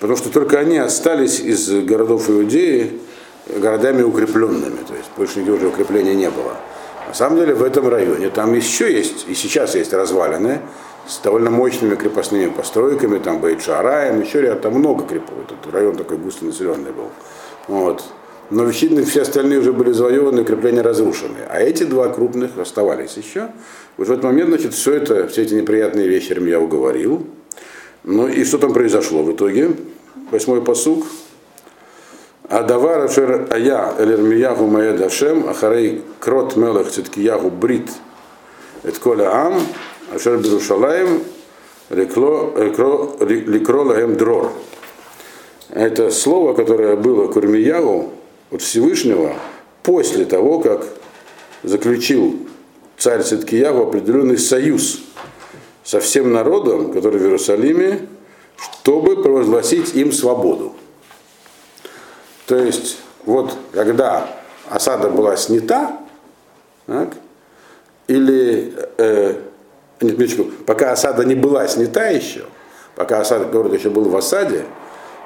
Потому 0.00 0.16
что 0.16 0.30
только 0.30 0.58
они 0.58 0.78
остались 0.78 1.38
из 1.38 1.70
городов 1.84 2.28
Иудеи 2.28 2.98
городами 3.46 4.02
укрепленными. 4.02 4.78
То 4.88 4.94
есть 4.94 5.10
больше 5.16 5.40
нигде 5.40 5.52
уже 5.52 5.68
укрепления 5.68 6.14
не 6.14 6.30
было. 6.30 6.56
На 7.06 7.14
самом 7.14 7.38
деле 7.38 7.54
в 7.54 7.62
этом 7.62 7.88
районе 7.88 8.30
там 8.30 8.54
еще 8.54 8.92
есть, 8.92 9.26
и 9.28 9.34
сейчас 9.34 9.74
есть 9.74 9.92
развалины, 9.92 10.60
с 11.06 11.18
довольно 11.18 11.50
мощными 11.50 11.94
крепостными 11.94 12.50
постройками, 12.50 13.18
там 13.18 13.40
Бейт-Шараем, 13.40 14.22
еще 14.22 14.40
ряд, 14.40 14.60
там 14.62 14.74
много 14.74 15.04
крепов. 15.04 15.34
Этот 15.44 15.72
район 15.72 15.96
такой 15.96 16.16
густонаселенный 16.16 16.92
был. 16.92 17.08
Вот. 17.68 18.04
Но 18.50 18.64
видно, 18.64 19.02
все 19.04 19.22
остальные 19.22 19.60
уже 19.60 19.72
были 19.72 19.92
завоеваны, 19.92 20.42
укрепления 20.42 20.82
разрушены. 20.82 21.38
А 21.48 21.60
эти 21.60 21.84
два 21.84 22.08
крупных 22.08 22.58
оставались 22.58 23.16
еще. 23.16 23.48
Вот 23.96 24.08
в 24.08 24.12
этот 24.12 24.24
момент, 24.24 24.50
значит, 24.50 24.74
все 24.74 24.94
это, 24.94 25.26
все 25.28 25.42
эти 25.42 25.54
неприятные 25.54 26.06
вещи 26.06 26.36
я 26.38 26.60
уговорил. 26.60 27.26
Ну 28.04 28.28
и 28.28 28.44
что 28.44 28.58
там 28.58 28.72
произошло 28.72 29.22
в 29.22 29.32
итоге? 29.32 29.76
Восьмой 30.30 30.60
посуг. 30.60 31.06
Адавар 32.48 33.04
ашер 33.04 33.48
ая 33.50 33.94
элермияху 33.98 34.66
маэд 34.66 35.00
ашем 35.00 35.48
ахарей 35.48 36.02
крот 36.20 36.56
мелах 36.56 36.90
циткияху 36.90 37.48
брит 37.48 37.88
эт 38.82 38.98
коля 38.98 39.30
ам 39.32 39.62
Ашер 40.14 40.38
Берушалаем 40.38 41.24
Ликро 41.90 43.82
Лаем 43.82 44.16
Дрор. 44.16 44.52
Это 45.70 46.10
слово, 46.10 46.52
которое 46.54 46.96
было 46.96 47.28
Курмияву 47.28 48.10
от 48.50 48.60
Всевышнего 48.60 49.34
после 49.82 50.26
того, 50.26 50.60
как 50.60 50.86
заключил 51.62 52.36
царь 52.98 53.22
Циткияву 53.22 53.84
определенный 53.84 54.38
союз 54.38 55.00
со 55.82 56.00
всем 56.00 56.32
народом, 56.32 56.92
который 56.92 57.18
в 57.18 57.24
Иерусалиме 57.24 58.08
чтобы 58.82 59.22
провозгласить 59.22 59.94
им 59.94 60.12
свободу. 60.12 60.74
То 62.46 62.56
есть, 62.56 62.98
вот 63.24 63.56
когда 63.72 64.36
осада 64.68 65.08
была 65.08 65.36
снята, 65.36 65.98
так, 66.86 67.14
или 68.08 68.74
э, 68.98 69.40
нет, 70.02 70.18
минуточку, 70.18 70.46
пока 70.66 70.92
осада 70.92 71.24
не 71.24 71.34
была 71.34 71.66
снята 71.68 72.08
еще, 72.08 72.44
пока 72.94 73.20
осада, 73.20 73.46
город 73.46 73.74
еще 73.74 73.90
был 73.90 74.08
в 74.08 74.16
осаде, 74.16 74.64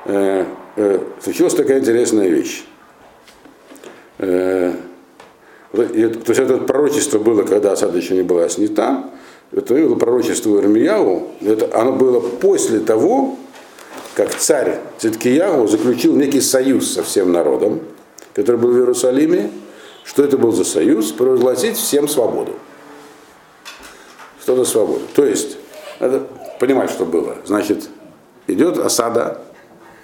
э, 0.05 0.45
э, 0.77 1.01
случилась 1.23 1.55
такая 1.55 1.81
интересная 1.81 2.29
вещь. 2.29 2.65
Э, 4.19 4.73
то 5.73 5.83
есть 5.83 6.41
это 6.41 6.59
пророчество 6.59 7.19
было, 7.19 7.43
когда 7.43 7.73
осада 7.73 7.99
еще 7.99 8.15
не 8.15 8.23
была 8.23 8.49
снята, 8.49 9.11
это 9.53 9.75
было 9.75 9.95
пророчество 9.97 10.59
Ирмияу, 10.59 11.29
это, 11.41 11.69
оно 11.79 11.93
было 11.93 12.21
после 12.21 12.81
того, 12.81 13.37
как 14.15 14.35
царь 14.35 14.81
Циткиягу 14.99 15.69
заключил 15.69 16.17
некий 16.17 16.41
союз 16.41 16.93
со 16.93 17.03
всем 17.03 17.33
народом, 17.33 17.81
который 18.33 18.57
был 18.57 18.71
в 18.71 18.79
Иерусалиме. 18.79 19.51
Что 20.05 20.25
это 20.25 20.39
был 20.39 20.53
за 20.53 20.65
союз? 20.65 21.13
Провозгласить 21.13 21.77
всем 21.77 22.09
свободу. 22.09 22.53
Что 24.47 24.55
за 24.55 24.65
свобода? 24.65 25.03
То 25.13 25.25
есть, 25.27 25.57
надо 25.99 26.23
понимать, 26.61 26.89
что 26.89 27.05
было. 27.05 27.35
Значит, 27.45 27.89
идет 28.47 28.79
осада 28.79 29.41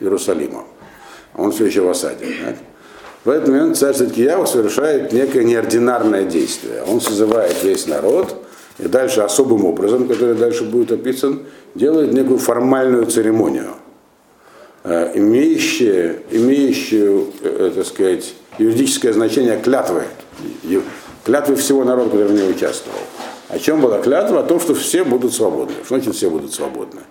Иерусалима. 0.01 0.65
Он 1.37 1.53
все 1.53 1.67
еще 1.67 1.83
в 1.83 1.89
осаде. 1.89 2.27
Да? 2.45 2.57
В 3.25 3.31
этот 3.31 3.51
момент 3.51 3.77
царь 3.77 3.95
Циткиягу 3.95 4.49
совершает 4.49 5.13
некое 5.13 5.45
неординарное 5.45 6.25
действие. 6.25 6.83
Он 6.89 7.01
созывает 7.01 7.63
весь 7.63 7.87
народ 7.87 8.35
и 8.81 8.89
дальше 8.89 9.21
особым 9.21 9.65
образом, 9.65 10.09
который 10.09 10.35
дальше 10.35 10.65
будет 10.65 10.91
описан, 10.91 11.45
делает 11.77 12.13
некую 12.13 12.39
формальную 12.41 13.07
церемонию, 13.07 13.77
э, 14.83 15.13
имеющую, 15.15 16.19
имеющую 16.33 17.29
э, 17.45 17.71
так 17.77 17.87
сказать, 17.87 18.35
юридическое 18.59 19.13
значение 19.13 19.61
клятвы, 19.61 20.03
клятвы 21.25 21.55
всего 21.55 21.85
народа, 21.85 22.11
который 22.11 22.27
в 22.27 22.33
ней 22.33 22.51
участвовал. 22.51 22.99
О 23.53 23.59
чем 23.59 23.81
была 23.81 24.01
клятва? 24.01 24.41
О 24.41 24.43
том, 24.43 24.59
что 24.59 24.75
все 24.75 25.05
будут 25.05 25.33
свободны. 25.33 25.75
Что 25.85 25.97
значит 25.97 26.17
все 26.17 26.29
будут 26.29 26.53
свободны? 26.53 27.03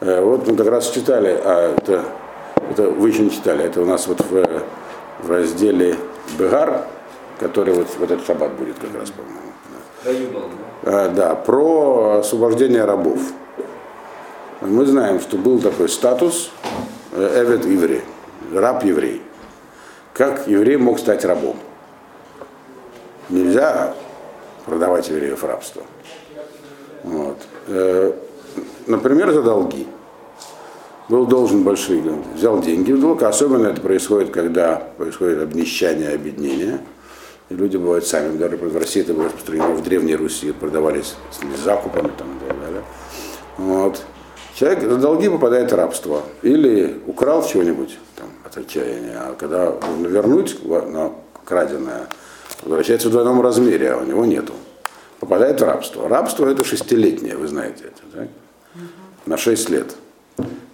Э, 0.00 0.20
вот 0.20 0.46
мы 0.46 0.56
как 0.56 0.66
раз 0.66 0.90
читали, 0.90 1.40
а 1.42 1.74
это 1.78 2.04
это 2.70 2.88
вы 2.88 3.10
еще 3.10 3.22
не 3.22 3.30
читали, 3.30 3.64
это 3.64 3.82
у 3.82 3.84
нас 3.84 4.06
вот 4.06 4.20
в, 4.20 4.62
в 5.22 5.30
разделе 5.30 5.96
Бегар, 6.38 6.86
который 7.38 7.74
вот 7.74 7.88
в 7.88 8.02
этот 8.02 8.24
шаббат 8.26 8.52
будет 8.54 8.76
как 8.78 8.94
раз, 8.98 9.10
по-моему. 9.10 10.32
Да. 10.82 11.04
А, 11.04 11.08
да, 11.08 11.34
про 11.34 12.18
освобождение 12.20 12.84
рабов. 12.84 13.20
Мы 14.60 14.86
знаем, 14.86 15.20
что 15.20 15.36
был 15.36 15.60
такой 15.60 15.88
статус 15.88 16.50
э, 17.12 17.42
Эвет 17.44 17.66
еврей, 17.66 18.02
раб-еврей. 18.52 19.22
Как 20.14 20.46
еврей 20.46 20.76
мог 20.76 20.98
стать 20.98 21.24
рабом? 21.24 21.56
Нельзя 23.28 23.94
продавать 24.64 25.08
евреев 25.08 25.42
в 25.42 25.46
рабство. 25.46 25.82
Вот. 27.02 27.38
Э, 27.68 28.12
например, 28.86 29.32
за 29.32 29.42
долги 29.42 29.86
был 31.08 31.26
должен 31.26 31.62
большие, 31.64 32.02
взял 32.34 32.60
деньги 32.60 32.92
в 32.92 33.00
долг, 33.00 33.22
особенно 33.22 33.68
это 33.68 33.80
происходит, 33.80 34.30
когда 34.30 34.76
происходит 34.96 35.42
обнищание, 35.42 36.14
объединение. 36.14 36.80
И 37.50 37.54
люди 37.54 37.76
бывают 37.76 38.06
сами, 38.06 38.38
даже 38.38 38.56
в 38.56 38.76
России 38.76 39.02
это 39.02 39.12
было 39.12 39.26
распространено, 39.26 39.74
в 39.74 39.82
Древней 39.82 40.16
Руси 40.16 40.52
продавались 40.52 41.14
с 41.30 41.60
закупами 41.60 42.10
там, 42.16 42.38
и 42.38 42.48
так 42.48 42.58
далее. 42.60 42.82
Вот. 43.58 44.02
Человек 44.54 44.82
за 44.82 44.96
долги 44.96 45.28
попадает 45.28 45.70
в 45.70 45.74
рабство. 45.74 46.22
Или 46.42 47.00
украл 47.06 47.44
чего-нибудь 47.44 47.98
там, 48.16 48.28
от 48.44 48.56
отчаяния, 48.56 49.18
а 49.18 49.34
когда 49.34 49.74
нужно 49.88 50.06
вернуть 50.06 50.64
на 50.64 51.12
краденое, 51.44 52.08
возвращается 52.64 53.08
в 53.08 53.12
двойном 53.12 53.40
размере, 53.40 53.92
а 53.92 53.98
у 53.98 54.04
него 54.04 54.24
нету. 54.24 54.54
Попадает 55.20 55.60
в 55.60 55.64
рабство. 55.64 56.08
Рабство 56.08 56.46
это 56.48 56.64
шестилетнее, 56.64 57.36
вы 57.36 57.46
знаете 57.46 57.84
это, 57.84 58.02
да? 58.12 58.28
На 59.26 59.36
шесть 59.36 59.70
лет 59.70 59.94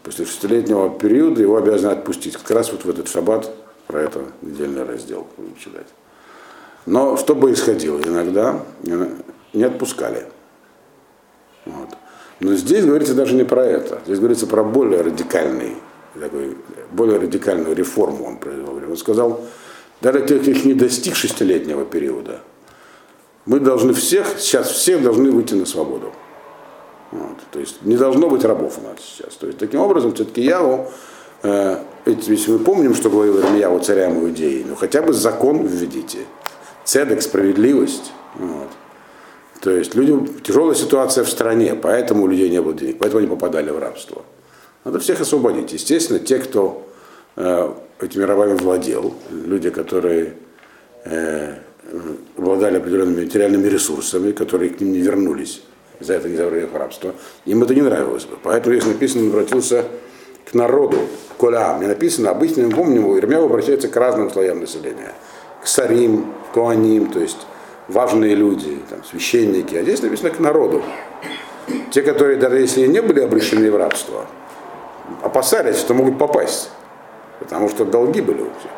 после 0.03 0.25
шестилетнего 0.25 0.91
периода 0.91 1.41
его 1.41 1.57
обязаны 1.57 1.93
отпустить. 1.93 2.37
Как 2.37 2.51
раз 2.51 2.73
вот 2.73 2.85
в 2.85 2.91
этот 2.91 3.09
шаббат 3.09 3.51
про 3.87 4.01
это 4.01 4.23
недельный 4.43 4.85
раздел 4.85 5.27
будем 5.37 5.57
читать. 5.57 5.87
Но 6.87 7.17
что 7.17 7.35
бы 7.35 7.53
исходило? 7.53 8.01
Иногда 8.01 8.61
не 9.53 9.63
отпускали. 9.63 10.27
Вот. 11.67 11.91
Но 12.41 12.55
здесь 12.55 12.85
говорится 12.85 13.15
даже 13.15 13.35
не 13.35 13.45
про 13.45 13.65
это. 13.65 14.01
Здесь 14.07 14.19
говорится 14.19 14.47
про 14.47 14.65
более 14.65 15.03
радикальный, 15.03 15.77
такой, 16.19 16.57
более 16.91 17.19
радикальную 17.19 17.77
реформу 17.77 18.25
он 18.25 18.39
произвел. 18.39 18.71
Он 18.71 18.97
сказал, 18.97 19.45
даже 20.01 20.27
тех, 20.27 20.43
кто 20.43 20.69
не 20.69 20.75
достиг 20.75 21.15
шестилетнего 21.15 21.85
периода, 21.85 22.41
мы 23.47 23.61
должны 23.61 23.93
всех, 23.93 24.39
сейчас 24.39 24.71
всех 24.71 25.03
должны 25.03 25.31
выйти 25.31 25.55
на 25.55 25.67
свободу. 25.67 26.13
Вот. 27.11 27.39
То 27.51 27.59
есть 27.59 27.83
не 27.83 27.97
должно 27.97 28.29
быть 28.29 28.45
рабов 28.45 28.79
у 28.79 28.87
нас 28.87 28.99
сейчас. 29.01 29.35
То 29.35 29.47
есть 29.47 29.59
таким 29.59 29.81
образом, 29.81 30.15
все-таки 30.15 30.43
Яву, 30.43 30.91
э, 31.43 31.79
если 32.07 32.53
мы 32.53 32.59
помним, 32.61 32.95
что 32.95 33.11
говорил 33.11 33.39
Ирмияву 33.41 33.81
царям 33.81 34.19
Иудеи, 34.21 34.65
ну 34.67 34.77
хотя 34.77 35.03
бы 35.03 35.13
закон 35.13 35.67
введите. 35.67 36.19
Цедек, 36.85 37.23
справедливость. 37.23 38.13
Вот. 38.37 38.69
То 39.61 39.71
есть 39.71 39.95
людям 39.95 40.29
тяжелая 40.43 40.75
ситуация 40.75 41.25
в 41.25 41.29
стране, 41.29 41.75
поэтому 41.75 42.25
у 42.25 42.27
людей 42.27 42.49
не 42.49 42.63
было 42.63 42.73
денег, 42.73 42.99
поэтому 42.99 43.19
они 43.19 43.29
попадали 43.29 43.71
в 43.71 43.79
рабство. 43.79 44.23
Надо 44.85 44.99
всех 44.99 45.21
освободить. 45.21 45.73
Естественно, 45.73 46.19
те, 46.19 46.39
кто 46.39 46.87
э, 47.37 47.73
этими 48.03 48.25
рабами 48.25 48.55
владел, 48.55 49.15
люди, 49.31 49.71
которые 49.71 50.35
э, 51.05 51.55
обладали 52.37 52.79
определенными 52.79 53.25
материальными 53.25 53.69
ресурсами, 53.69 54.33
которые 54.33 54.71
к 54.71 54.81
ним 54.81 54.93
не 54.93 55.01
вернулись, 55.01 55.63
за 56.01 56.15
это 56.15 56.29
не 56.29 56.37
забрали 56.37 56.65
в 56.65 56.77
рабство. 56.77 57.15
Им 57.45 57.63
это 57.63 57.75
не 57.75 57.83
нравилось 57.83 58.25
бы. 58.25 58.37
Поэтому 58.43 58.75
здесь 58.75 58.87
написано, 58.87 59.25
он 59.25 59.31
обратился 59.31 59.85
к 60.51 60.55
народу, 60.55 60.99
коля. 61.37 61.75
Мне 61.75 61.89
написано, 61.89 62.31
обычно 62.31 62.65
мы 62.65 62.71
помним, 62.71 63.19
Ирмяу 63.19 63.47
обращается 63.47 63.89
к 63.89 63.97
разным 63.97 64.31
слоям 64.31 64.61
населения. 64.61 65.13
К 65.63 65.67
сарим, 65.67 66.33
коаним, 66.55 67.11
то 67.11 67.21
есть 67.21 67.39
важные 67.89 68.35
люди, 68.35 68.79
там, 68.89 69.05
священники. 69.05 69.75
А 69.75 69.83
здесь 69.83 70.03
написано 70.03 70.31
к 70.31 70.39
народу. 70.39 70.83
Те, 71.91 72.03
которые 72.03 72.39
даже 72.39 72.59
если 72.59 72.87
не 72.87 73.03
были 73.03 73.21
обращены 73.21 73.71
в 73.71 73.77
рабство, 73.77 74.27
опасались, 75.23 75.79
что 75.79 75.95
могут 75.95 76.19
попасть. 76.19 76.71
Потому 77.41 77.69
что 77.69 77.85
долги 77.85 78.21
были 78.21 78.43
у 78.43 78.51
всех. 78.51 78.71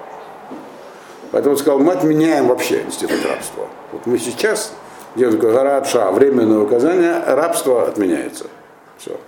Поэтому 1.30 1.54
он 1.54 1.58
сказал, 1.58 1.78
мы 1.78 1.92
отменяем 1.92 2.48
вообще 2.48 2.82
институт 2.82 3.24
рабства. 3.24 3.66
Вот 3.92 4.06
мы 4.06 4.18
сейчас 4.18 4.72
делает 5.16 5.36
такое 5.36 5.54
гарадша, 5.54 6.10
временное 6.10 6.60
указание, 6.60 7.22
рабство 7.26 7.86
отменяется. 7.86 8.46
Все. 8.98 9.18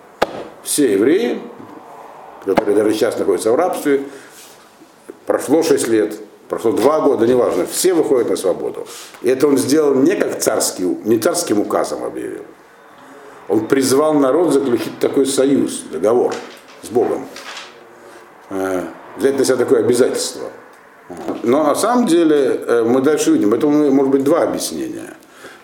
Все 0.63 0.93
евреи, 0.93 1.41
которые 2.45 2.77
даже 2.77 2.93
сейчас 2.93 3.19
находятся 3.19 3.53
в 3.53 3.57
рабстве, 3.57 4.05
прошло 5.27 5.63
6 5.63 5.89
лет, 5.89 6.15
прошло 6.49 6.73
2 6.73 7.01
года, 7.01 7.27
неважно, 7.27 7.67
все 7.67 7.95
выходят 7.95 8.31
на 8.31 8.37
свободу. 8.37 8.87
И 9.23 9.29
это 9.29 9.49
он 9.49 9.59
сделал 9.59 9.95
не 9.95 10.15
как 10.15 10.39
царский, 10.39 10.85
не 10.85 11.19
царским 11.19 11.61
указом 11.61 12.05
объявил. 12.05 12.43
Он 13.49 13.67
призвал 13.67 14.15
народ 14.15 14.53
заключить 14.53 14.99
такой 15.01 15.27
союз, 15.27 15.85
договор 15.91 16.35
с 16.83 16.89
Богом. 16.89 17.27
Взять 19.17 19.39
на 19.39 19.45
себя 19.45 19.57
такое 19.57 19.81
обязательство. 19.81 20.51
Но 21.43 21.63
на 21.63 21.75
самом 21.75 22.07
деле 22.07 22.61
э, 22.67 22.83
мы 22.83 23.01
дальше 23.03 23.33
видим, 23.33 23.53
это 23.53 23.67
может 23.67 24.11
быть 24.11 24.25
два 24.25 24.43
объяснения. 24.43 25.15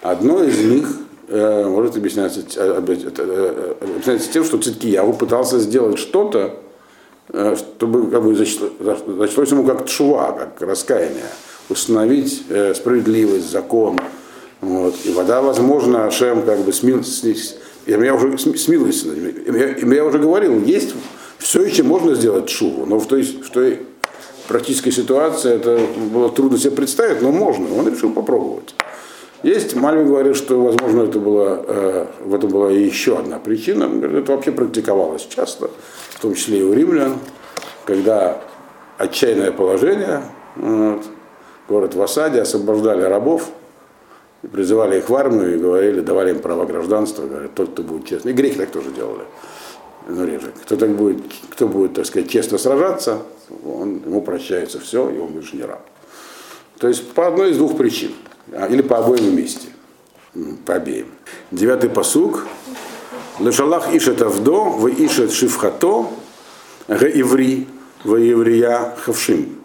Одно 0.02 0.42
из 0.42 0.58
них 0.58 0.88
э, 1.28 1.64
может 1.64 1.96
объясняться, 1.96 2.42
э, 2.56 2.76
объясняться 2.76 4.32
тем, 4.32 4.44
что 4.44 4.58
Циткияву 4.58 5.14
пытался 5.14 5.58
сделать 5.58 5.98
что-то, 5.98 6.56
чтобы 7.56 8.10
как 8.10 8.24
бы, 8.24 8.34
зачлось 8.34 9.50
ему 9.52 9.64
как 9.64 9.86
тшува, 9.86 10.32
как 10.32 10.68
раскаяние, 10.68 11.30
установить 11.68 12.44
справедливость, 12.74 13.48
закон. 13.52 14.00
Вот. 14.60 14.96
И 15.04 15.12
вода, 15.12 15.40
возможно, 15.40 16.06
Ашем 16.06 16.42
как 16.42 16.58
бы 16.58 16.72
смил, 16.72 17.04
я 17.86 18.14
уже 18.14 18.36
смилуюсь 18.36 19.04
ними. 19.04 19.94
Я, 19.94 20.04
уже 20.04 20.18
говорил, 20.18 20.60
есть 20.64 20.94
все 21.40 21.62
еще 21.62 21.82
можно 21.82 22.14
сделать 22.14 22.48
шуву, 22.50 22.86
но 22.86 23.00
в 23.00 23.06
той, 23.06 23.22
в 23.22 23.50
той 23.50 23.80
практической 24.46 24.90
ситуации 24.90 25.54
это 25.54 25.80
было 26.12 26.28
трудно 26.28 26.58
себе 26.58 26.72
представить, 26.72 27.22
но 27.22 27.32
можно. 27.32 27.66
Он 27.74 27.88
решил 27.88 28.12
попробовать. 28.12 28.74
Есть, 29.42 29.74
Мальвин 29.74 30.06
говорит, 30.06 30.36
что, 30.36 30.60
возможно, 30.60 31.02
это 31.02 31.18
было, 31.18 31.64
э, 31.66 32.06
в 32.24 32.34
этом 32.34 32.50
была 32.50 32.70
еще 32.70 33.16
одна 33.18 33.38
причина. 33.38 33.84
Это 34.18 34.32
вообще 34.32 34.52
практиковалось 34.52 35.26
часто, 35.34 35.70
в 36.10 36.20
том 36.20 36.34
числе 36.34 36.58
и 36.58 36.62
у 36.62 36.74
римлян, 36.74 37.14
когда 37.86 38.42
отчаянное 38.98 39.50
положение, 39.50 40.22
вот, 40.56 41.04
город 41.68 41.94
в 41.94 42.02
осаде, 42.02 42.42
освобождали 42.42 43.00
рабов, 43.00 43.48
призывали 44.52 44.98
их 44.98 45.08
в 45.08 45.14
армию 45.14 45.54
и 45.54 45.58
говорили, 45.58 46.00
давали 46.00 46.32
им 46.32 46.40
право 46.40 46.66
гражданства, 46.66 47.26
говорят, 47.26 47.54
тот, 47.54 47.70
кто 47.70 47.82
будет 47.82 48.06
честный. 48.06 48.32
И 48.32 48.34
греки 48.34 48.58
так 48.58 48.70
тоже 48.70 48.90
делали. 48.90 49.22
Ну, 50.10 50.24
реже. 50.24 50.52
Кто, 50.62 50.76
так 50.76 50.90
будет, 50.90 51.18
кто 51.50 51.66
будет, 51.66 51.94
так 51.94 52.06
сказать, 52.06 52.30
честно 52.30 52.58
сражаться, 52.58 53.22
он, 53.64 54.02
ему 54.04 54.22
прощается 54.22 54.80
все, 54.80 55.08
и 55.10 55.18
он 55.18 55.28
больше 55.28 55.56
не 55.56 55.62
раб. 55.62 55.80
То 56.78 56.88
есть 56.88 57.12
по 57.12 57.26
одной 57.26 57.50
из 57.50 57.58
двух 57.58 57.76
причин. 57.76 58.12
а, 58.52 58.66
Или 58.66 58.82
по 58.82 58.98
обоим 58.98 59.30
вместе. 59.30 59.68
По 60.64 60.74
обеим. 60.74 61.08
Девятый 61.50 61.90
посук. 61.90 62.46
Лешалах 63.38 63.94
ишет 63.94 64.22
авдо, 64.22 64.64
в 64.64 64.88
ишет 64.88 65.32
шифхато, 65.32 66.06
г 66.88 67.10
иври, 67.14 67.66
в 68.04 68.16
еврия 68.16 68.94
хавшим. 68.98 69.56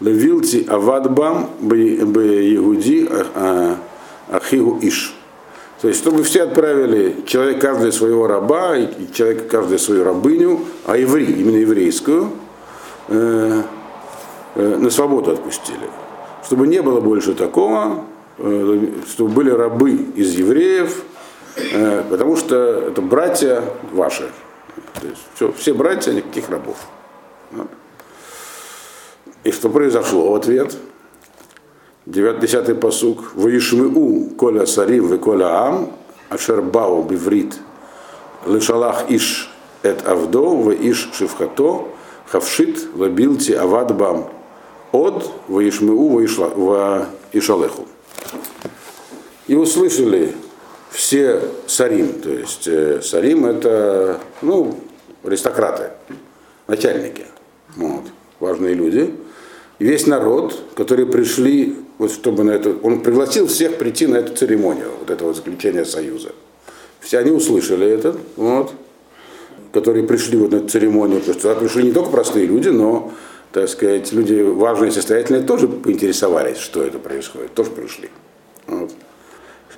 Левилти 0.00 0.64
авадбам 0.68 1.50
б 1.60 1.76
егуди 1.76 3.08
ахигу 4.30 4.78
иш. 4.80 5.17
То 5.80 5.86
есть, 5.88 6.00
чтобы 6.00 6.24
все 6.24 6.42
отправили 6.42 7.22
человек 7.26 7.60
каждый 7.60 7.92
своего 7.92 8.26
раба, 8.26 8.76
и 8.76 9.12
человек 9.12 9.48
каждый 9.48 9.78
свою 9.78 10.02
рабыню, 10.02 10.64
а 10.84 10.96
еврей, 10.96 11.26
именно 11.26 11.56
еврейскую, 11.58 12.32
э, 13.06 13.62
э, 14.56 14.76
на 14.76 14.90
свободу 14.90 15.30
отпустили. 15.30 15.88
Чтобы 16.44 16.66
не 16.66 16.82
было 16.82 17.00
больше 17.00 17.34
такого, 17.34 18.04
э, 18.38 18.86
чтобы 19.08 19.30
были 19.30 19.50
рабы 19.50 19.92
из 20.16 20.34
евреев, 20.34 21.02
э, 21.56 22.02
потому 22.10 22.36
что 22.36 22.56
это 22.56 23.00
братья 23.00 23.62
ваши. 23.92 24.28
То 25.00 25.06
есть, 25.06 25.22
все, 25.36 25.52
все 25.52 25.74
братья, 25.74 26.12
никаких 26.12 26.50
рабов. 26.50 26.76
И 29.44 29.52
что 29.52 29.68
произошло 29.68 30.32
в 30.32 30.34
ответ? 30.34 30.76
9-10 32.08 32.74
посук. 32.74 33.32
Ваишмеу 33.34 34.30
коля 34.36 34.66
сарим 34.66 35.08
ве 35.08 35.18
коля 35.18 35.66
ам, 35.66 35.92
ашер 36.30 36.62
бау 36.62 37.02
биврит, 37.02 37.54
лешалах 38.46 39.10
иш 39.10 39.50
эт 39.82 40.06
авдо, 40.06 40.62
ве 40.62 40.90
иш 40.90 41.10
шифхато, 41.12 41.88
хавшит 42.26 42.78
лабилти 42.94 43.52
авадбам 43.52 44.30
от 44.92 45.30
ваишмеу 45.48 46.08
ваишалеху. 46.08 47.86
И 49.46 49.54
услышали 49.54 50.34
все 50.90 51.42
сарим, 51.66 52.14
то 52.20 52.30
есть 52.30 52.66
э, 52.66 53.00
сарим 53.02 53.44
это, 53.44 54.18
ну, 54.40 54.78
аристократы, 55.22 55.90
начальники, 56.66 57.26
вот, 57.76 58.04
важные 58.40 58.74
люди, 58.74 59.14
и 59.78 59.84
весь 59.84 60.06
народ, 60.06 60.58
которые 60.74 61.06
пришли, 61.06 61.76
вот 61.98 62.12
чтобы 62.12 62.44
на 62.44 62.52
это, 62.52 62.74
он 62.82 63.00
пригласил 63.00 63.46
всех 63.46 63.76
прийти 63.76 64.06
на 64.06 64.16
эту 64.16 64.34
церемонию, 64.34 64.90
вот 65.00 65.10
этого 65.10 65.34
заключения 65.34 65.84
союза. 65.84 66.30
Все 67.00 67.18
они 67.18 67.30
услышали 67.30 67.86
это, 67.86 68.16
вот, 68.36 68.72
которые 69.72 70.06
пришли 70.06 70.38
вот 70.38 70.52
на 70.52 70.56
эту 70.56 70.68
церемонию, 70.68 71.20
потому 71.20 71.38
что 71.38 71.48
туда 71.48 71.60
пришли 71.60 71.84
не 71.84 71.92
только 71.92 72.10
простые 72.10 72.46
люди, 72.46 72.68
но, 72.68 73.12
так 73.52 73.68
сказать, 73.68 74.12
люди 74.12 74.40
важные 74.40 74.92
состоятельные 74.92 75.42
тоже 75.42 75.68
поинтересовались, 75.68 76.58
что 76.58 76.82
это 76.82 76.98
происходит, 76.98 77.54
тоже 77.54 77.70
пришли. 77.70 78.10
Вот. 78.66 78.90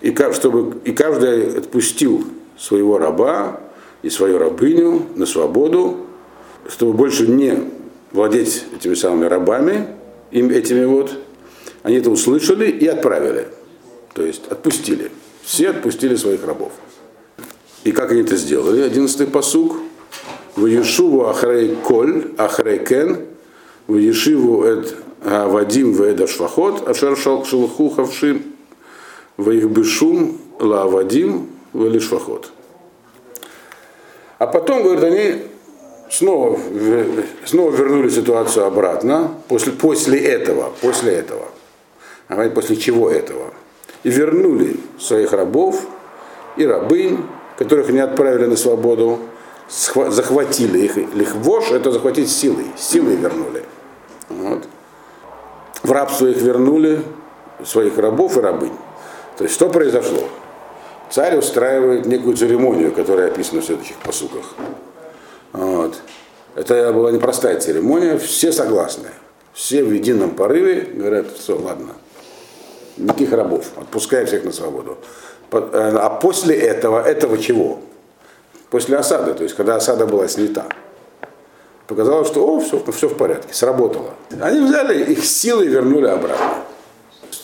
И, 0.00 0.14
чтобы, 0.32 0.78
и 0.84 0.92
каждый 0.92 1.58
отпустил 1.58 2.24
своего 2.58 2.98
раба 2.98 3.60
и 4.02 4.10
свою 4.10 4.38
рабыню 4.38 5.02
на 5.14 5.26
свободу, 5.26 6.06
чтобы 6.68 6.92
больше 6.92 7.26
не 7.26 7.64
владеть 8.12 8.64
этими 8.76 8.94
самыми 8.94 9.26
рабами, 9.26 9.86
им 10.30 10.50
этими 10.50 10.84
вот, 10.84 11.12
они 11.82 11.96
это 11.96 12.10
услышали 12.10 12.70
и 12.70 12.86
отправили. 12.86 13.48
То 14.14 14.24
есть 14.24 14.48
отпустили. 14.48 15.10
Все 15.42 15.70
отпустили 15.70 16.16
своих 16.16 16.44
рабов. 16.44 16.72
И 17.84 17.92
как 17.92 18.12
они 18.12 18.22
это 18.22 18.36
сделали? 18.36 18.82
Одиннадцатый 18.82 19.26
посук. 19.26 19.76
В 20.56 20.66
Ешуву 20.66 21.26
Ахрей 21.26 21.76
Коль, 21.76 22.32
Ахрей 22.36 22.84
Кен, 22.84 23.26
в 23.86 23.96
Ешиву 23.96 24.64
Эд 24.64 24.96
Вадим 25.22 25.92
Веда 25.92 26.26
Швахот, 26.26 26.88
Ашер 26.88 27.16
Шалху 27.16 27.90
Хавшим, 27.90 28.42
в 29.36 29.50
их 29.50 29.66
бешум 29.66 30.38
Лавадим 30.58 31.50
в 31.72 32.00
Швахот. 32.00 32.50
А 34.38 34.46
потом, 34.46 34.82
говорят, 34.82 35.04
они 35.04 35.42
снова, 36.10 36.58
снова 37.44 37.70
вернули 37.70 38.08
ситуацию 38.08 38.66
обратно, 38.66 39.34
после, 39.48 39.72
после 39.72 40.18
этого, 40.18 40.72
после 40.80 41.12
этого. 41.12 41.48
Говорит, 42.30 42.54
после 42.54 42.76
чего 42.76 43.10
этого? 43.10 43.52
И 44.04 44.10
вернули 44.10 44.76
своих 44.98 45.32
рабов 45.32 45.82
и 46.56 46.64
рабынь, 46.64 47.18
которых 47.58 47.88
они 47.88 47.98
отправили 47.98 48.46
на 48.46 48.56
свободу, 48.56 49.18
захватили 49.68 50.78
их. 50.78 50.96
Их 50.96 51.34
вож 51.34 51.72
это 51.72 51.90
захватить 51.90 52.30
силой, 52.30 52.66
силой 52.76 53.16
вернули. 53.16 53.64
Вот. 54.28 54.62
В 55.82 55.90
рабство 55.90 56.26
их 56.26 56.36
вернули, 56.40 57.02
своих 57.64 57.98
рабов 57.98 58.38
и 58.38 58.40
рабынь. 58.40 58.72
То 59.36 59.44
есть 59.44 59.54
что 59.54 59.68
произошло? 59.68 60.22
Царь 61.10 61.36
устраивает 61.36 62.06
некую 62.06 62.36
церемонию, 62.36 62.92
которая 62.92 63.28
описана 63.28 63.60
в 63.60 63.64
следующих 63.64 63.96
посуках. 63.96 64.54
Вот. 65.52 65.96
Это 66.54 66.92
была 66.92 67.10
непростая 67.10 67.58
церемония, 67.58 68.18
все 68.18 68.52
согласны. 68.52 69.08
Все 69.52 69.82
в 69.82 69.92
едином 69.92 70.30
порыве 70.30 70.82
говорят, 70.94 71.26
все, 71.36 71.58
ладно, 71.58 71.94
никаких 73.00 73.32
рабов, 73.32 73.66
отпускаем 73.76 74.26
всех 74.26 74.44
на 74.44 74.52
свободу. 74.52 74.98
Э, 75.52 75.96
А 75.96 76.10
после 76.10 76.56
этого, 76.56 77.02
этого 77.02 77.38
чего? 77.38 77.80
После 78.70 78.96
осады, 78.96 79.34
то 79.34 79.42
есть 79.42 79.56
когда 79.56 79.76
осада 79.76 80.06
была 80.06 80.28
снята. 80.28 80.66
Показалось, 81.86 82.28
что 82.28 82.46
о, 82.46 82.60
все, 82.60 82.80
все 82.92 83.08
в 83.08 83.16
порядке, 83.16 83.52
сработало. 83.52 84.10
Они 84.40 84.60
взяли 84.60 85.12
их 85.12 85.24
силой 85.24 85.66
и 85.66 85.68
вернули 85.68 86.06
обратно. 86.06 86.62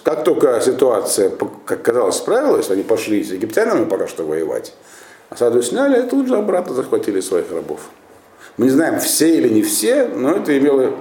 Как 0.04 0.22
только 0.22 0.60
ситуация, 0.60 1.32
как 1.64 1.82
казалось, 1.82 2.16
справилась, 2.16 2.70
они 2.70 2.84
пошли 2.84 3.24
с 3.24 3.32
египтянами 3.32 3.86
пока 3.86 4.06
что 4.06 4.24
воевать, 4.24 4.72
осаду 5.30 5.62
сняли 5.62 6.06
и 6.06 6.08
тут 6.08 6.28
же 6.28 6.36
обратно 6.36 6.74
захватили 6.74 7.20
своих 7.20 7.50
рабов. 7.50 7.80
Мы 8.56 8.66
не 8.66 8.70
знаем, 8.70 9.00
все 9.00 9.34
или 9.34 9.48
не 9.48 9.62
все, 9.62 10.06
но 10.06 10.30
это 10.30 10.56
имело, 10.56 10.92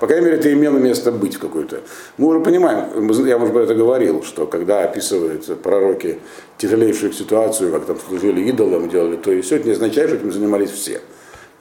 по 0.00 0.06
крайней 0.06 0.26
мере, 0.26 0.38
это 0.38 0.52
имело 0.52 0.78
место 0.78 1.12
быть 1.12 1.36
в 1.36 1.38
какой-то. 1.38 1.80
Мы 2.18 2.28
уже 2.28 2.40
понимаем, 2.40 3.08
я, 3.26 3.38
может 3.38 3.54
быть, 3.54 3.64
это 3.64 3.74
говорил, 3.74 4.22
что 4.22 4.46
когда 4.46 4.84
описывают 4.84 5.62
пророки 5.62 6.18
тяжелейшую 6.58 7.12
ситуацию, 7.12 7.72
как 7.72 7.86
там 7.86 7.98
служили 7.98 8.42
идолам, 8.48 8.88
делали 8.88 9.16
то 9.16 9.30
и 9.32 9.40
все, 9.40 9.56
это 9.56 9.66
не 9.66 9.72
означает, 9.72 10.10
что 10.10 10.18
этим 10.18 10.32
занимались 10.32 10.70
все. 10.70 11.00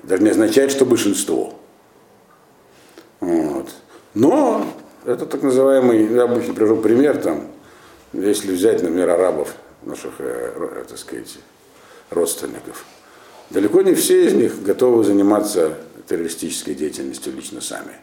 Даже 0.03 0.23
не 0.23 0.31
означает, 0.31 0.71
что 0.71 0.85
большинство. 0.85 1.53
Вот. 3.19 3.69
Но 4.13 4.65
это 5.05 5.25
так 5.25 5.41
называемый, 5.43 6.13
я 6.13 6.23
обычно 6.23 6.53
привожу 6.53 6.77
пример, 6.77 7.17
там, 7.17 7.47
если 8.11 8.51
взять, 8.51 8.81
например, 8.83 9.09
арабов, 9.09 9.55
наших, 9.83 10.13
э, 10.19 10.53
ро- 10.55 10.85
так 10.85 10.97
сказать, 10.97 11.37
родственников, 12.09 12.85
далеко 13.49 13.81
не 13.81 13.93
все 13.93 14.25
из 14.27 14.33
них 14.33 14.61
готовы 14.63 15.03
заниматься 15.03 15.77
террористической 16.07 16.75
деятельностью 16.75 17.33
лично 17.33 17.61
сами. 17.61 17.93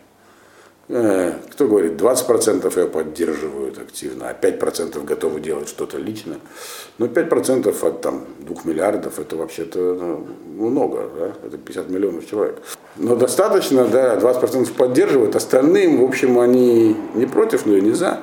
Э, 0.93 1.35
Кто 1.53 1.69
говорит, 1.69 1.93
20% 1.93 2.81
ее 2.81 2.89
поддерживают 2.89 3.79
активно, 3.79 4.29
а 4.29 4.35
5% 4.35 5.05
готовы 5.05 5.39
делать 5.41 5.69
что-то 5.69 5.99
лично. 5.99 6.41
Но 6.99 7.07
5% 7.07 7.87
от 7.87 8.01
там, 8.01 8.25
2 8.41 8.57
миллиардов 8.65 9.21
это 9.21 9.37
вообще-то 9.37 9.79
ну, 9.79 10.27
много, 10.69 11.09
да? 11.17 11.47
это 11.47 11.59
50 11.59 11.91
миллионов 11.91 12.29
человек. 12.29 12.61
Но 12.97 13.15
достаточно, 13.15 13.87
да, 13.87 14.17
20% 14.17 14.73
поддерживают, 14.73 15.37
остальным, 15.37 16.01
в 16.01 16.05
общем, 16.05 16.41
они 16.41 16.97
не 17.15 17.27
против, 17.27 17.67
но 17.67 17.77
и 17.77 17.81
не 17.81 17.93
за. 17.93 18.19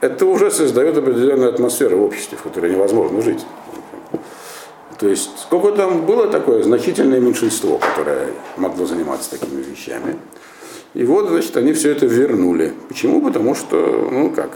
Это 0.00 0.24
уже 0.26 0.52
создает 0.52 0.96
определенную 0.96 1.48
атмосферу 1.48 1.98
в 1.98 2.02
обществе, 2.04 2.38
в 2.38 2.42
которой 2.42 2.70
невозможно 2.70 3.22
жить. 3.22 3.44
То 5.00 5.08
есть 5.08 5.30
сколько 5.40 5.72
там 5.72 6.06
было 6.06 6.28
такое 6.28 6.62
значительное 6.62 7.18
меньшинство, 7.18 7.78
которое 7.78 8.28
могло 8.56 8.86
заниматься 8.86 9.32
такими 9.32 9.62
вещами. 9.62 10.16
И 10.94 11.04
вот, 11.04 11.28
значит, 11.28 11.56
они 11.56 11.72
все 11.72 11.90
это 11.90 12.06
вернули. 12.06 12.72
Почему? 12.88 13.20
Потому 13.20 13.54
что, 13.54 14.08
ну 14.10 14.30
как, 14.30 14.50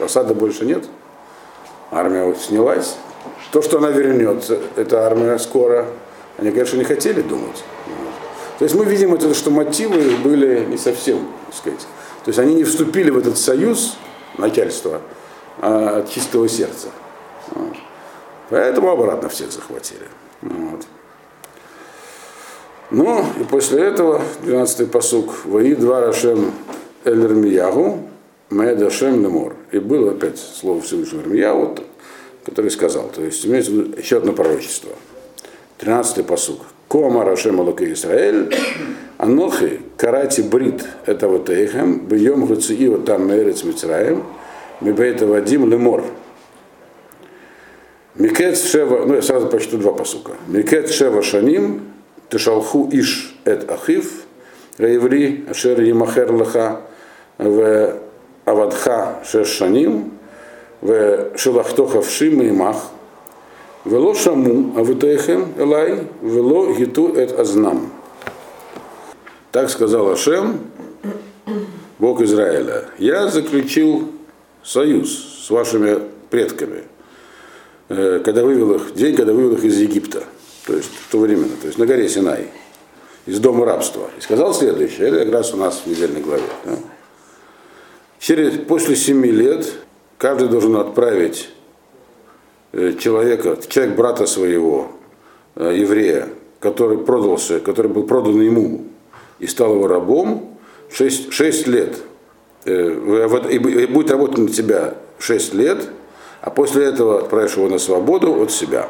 осады 0.00 0.34
больше 0.34 0.64
нет. 0.64 0.88
Армия 1.90 2.24
вот 2.24 2.38
снялась. 2.38 2.96
То, 3.50 3.60
что 3.60 3.78
она 3.78 3.90
вернется, 3.90 4.60
эта 4.76 5.04
армия 5.04 5.36
скоро, 5.38 5.86
они, 6.38 6.52
конечно, 6.52 6.76
не 6.76 6.84
хотели 6.84 7.20
думать. 7.20 7.64
То 8.58 8.64
есть 8.64 8.76
мы 8.76 8.84
видим 8.84 9.14
это, 9.14 9.34
что 9.34 9.50
мотивы 9.50 10.16
были 10.22 10.64
не 10.66 10.76
совсем, 10.76 11.26
так 11.46 11.56
сказать. 11.56 11.80
То 12.24 12.28
есть 12.28 12.38
они 12.38 12.54
не 12.54 12.64
вступили 12.64 13.10
в 13.10 13.18
этот 13.18 13.36
союз 13.38 13.96
начальства 14.38 15.00
а 15.60 15.98
от 15.98 16.10
чистого 16.10 16.48
сердца. 16.48 16.88
Поэтому 18.50 18.90
обратно 18.90 19.28
всех 19.28 19.50
захватили. 19.50 20.06
Вот. 20.42 20.86
Ну, 22.90 23.24
и 23.40 23.44
после 23.44 23.82
этого, 23.84 24.20
12-й 24.44 24.86
посук, 24.86 25.44
«Вои 25.44 25.74
два 25.74 26.00
Рашем 26.00 26.52
Эль-Ирмиягу, 27.04 28.00
Мэда 28.50 28.90
Шем 28.90 29.22
Лемор». 29.22 29.54
И 29.70 29.78
было 29.78 30.10
опять 30.10 30.38
слово 30.38 30.80
Всевышнего 30.80 31.22
Ирмиягу, 31.22 31.76
который 32.44 32.70
сказал, 32.70 33.08
то 33.14 33.22
есть 33.22 33.46
имеется 33.46 33.70
в 33.70 33.74
виду 33.74 33.96
еще 33.96 34.16
одно 34.16 34.32
пророчество. 34.32 34.90
13-й 35.78 36.24
посук. 36.24 36.62
Кома 36.88 37.24
Рашем 37.24 37.60
Алука 37.60 37.90
Исраэль, 37.92 38.52
Анохи, 39.16 39.80
Карати 39.96 40.40
Брит, 40.40 40.84
это 41.06 41.28
вот 41.28 41.48
Эйхем, 41.48 42.06
Бьем 42.08 42.46
Гуциио 42.46 42.98
там 42.98 43.28
Мерец 43.28 43.62
Мицраем, 43.62 44.24
מבית 44.80 45.26
עבדים 45.26 45.70
לאמר. 45.70 46.04
מקץ 48.16 48.58
שבע, 48.58 49.06
ну 49.06 49.14
я 49.14 49.22
сразу 49.22 49.46
прочту 49.46 49.78
два 49.78 49.92
посука. 49.92 50.32
מקץ 50.48 50.90
שבע 50.90 51.22
שנים, 51.22 51.89
תשלחו 52.30 52.88
איש 52.92 53.36
את 53.44 53.70
אחיו, 53.70 54.24
העברי, 54.78 55.44
אשר 55.48 55.80
ימכר 55.80 56.32
לך, 56.32 56.80
ועבדך 57.38 59.20
שש 59.24 59.48
שנים, 59.48 60.12
ושלחתו 60.80 62.00
חפשי 62.02 62.40
מעמך, 62.42 62.76
ולא 63.84 64.14
שמעו 64.14 64.78
אבותיכם 64.78 65.54
אלי, 65.56 66.06
ולא 66.20 66.74
הטו 66.74 67.14
את 67.14 67.32
אזנם. 67.38 67.90
Так 69.52 69.70
сказал 69.70 70.10
Ашем, 70.10 70.60
Бог 71.98 72.20
Израиля. 72.20 72.84
Я 72.98 73.28
заключил 73.28 74.12
союз 74.62 75.44
с 75.46 75.48
вашими 75.48 75.98
предками, 76.28 76.82
когда 77.88 78.44
вывел 78.44 78.74
их, 78.74 78.92
день, 78.94 79.16
когда 79.16 79.32
вывел 79.32 79.54
их 79.54 79.64
из 79.64 79.78
Египта, 79.78 80.24
то 80.66 80.74
есть 80.74 80.90
то 81.10 81.18
время, 81.18 81.48
то 81.60 81.66
есть 81.66 81.78
на 81.78 81.86
горе 81.86 82.08
Синай, 82.08 82.48
из 83.26 83.38
дома 83.38 83.64
рабства. 83.64 84.10
И 84.18 84.20
сказал 84.20 84.54
следующее, 84.54 85.08
это 85.08 85.24
как 85.24 85.32
раз 85.32 85.54
у 85.54 85.56
нас 85.56 85.82
в 85.84 85.86
недельной 85.86 86.20
главе. 86.20 86.42
Да? 86.64 86.76
Через, 88.18 88.58
после 88.66 88.96
семи 88.96 89.30
лет 89.30 89.72
каждый 90.18 90.48
должен 90.48 90.76
отправить 90.76 91.50
Э, 92.72 92.92
человека, 92.96 93.58
человек 93.68 93.96
брата 93.96 94.26
своего, 94.26 94.92
э, 95.56 95.74
еврея, 95.76 96.28
который 96.60 96.98
продался, 96.98 97.58
который 97.58 97.90
был 97.90 98.04
продан 98.04 98.40
ему 98.40 98.82
и 99.40 99.48
стал 99.48 99.74
его 99.74 99.88
рабом, 99.88 100.56
6, 100.92 101.32
6 101.32 101.66
лет, 101.66 101.96
э, 102.66 103.48
и 103.50 103.86
будет 103.86 104.10
работать 104.12 104.38
на 104.38 104.48
тебя 104.48 104.94
6 105.18 105.54
лет, 105.54 105.88
а 106.42 106.50
после 106.50 106.84
этого 106.84 107.18
отправишь 107.18 107.56
его 107.56 107.68
на 107.68 107.78
свободу 107.78 108.40
от 108.40 108.52
себя. 108.52 108.88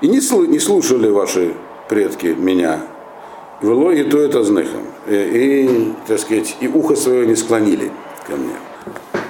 И 0.00 0.08
не, 0.08 0.20
слушали 0.20 1.08
ваши 1.08 1.54
предки 1.88 2.26
меня, 2.26 2.80
вело 3.60 3.90
и 3.90 4.04
то 4.04 4.18
это 4.18 4.44
знахом, 4.44 4.86
и, 5.08 5.14
и, 5.14 5.94
так 6.06 6.20
сказать, 6.20 6.56
и 6.60 6.68
ухо 6.68 6.94
свое 6.94 7.26
не 7.26 7.34
склонили 7.34 7.90
ко 8.26 8.36
мне. 8.36 8.54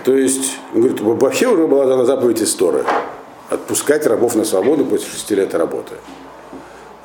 То 0.05 0.15
есть, 0.15 0.59
он 0.75 0.81
говорит, 0.83 1.01
вообще 1.01 1.47
уже 1.47 1.67
была 1.67 1.87
дана 1.87 2.05
заповедь 2.05 2.43
истории 2.43 2.85
отпускать 3.51 4.07
рабов 4.07 4.37
на 4.37 4.45
свободу 4.45 4.85
после 4.85 5.09
шести 5.11 5.35
лет 5.35 5.55
работы. 5.55 5.95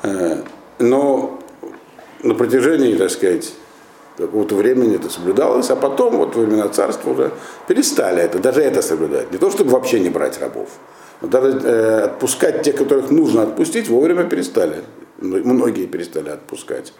Э, 0.02 0.42
но 0.78 1.38
на 2.22 2.34
протяжении, 2.34 2.94
так 2.96 3.10
сказать, 3.10 3.52
какого-то 4.16 4.54
времени 4.54 4.96
это 4.96 5.10
соблюдалось, 5.10 5.70
а 5.70 5.76
потом, 5.76 6.18
вот 6.18 6.36
во 6.36 6.42
времена 6.42 6.68
царства 6.68 7.10
уже 7.10 7.32
перестали 7.66 8.22
это, 8.22 8.38
даже 8.38 8.60
это 8.60 8.82
соблюдать. 8.82 9.32
Не 9.32 9.38
то, 9.38 9.50
чтобы 9.50 9.70
вообще 9.70 10.00
не 10.00 10.10
брать 10.10 10.40
рабов, 10.40 10.68
даже 11.22 11.48
э, 11.48 12.00
отпускать 12.02 12.62
тех, 12.62 12.76
которых 12.76 13.10
нужно 13.10 13.42
отпустить, 13.42 13.88
вовремя 13.88 14.24
перестали. 14.24 14.82
Многие 15.18 15.86
перестали 15.86 16.28
отпускать. 16.28 16.92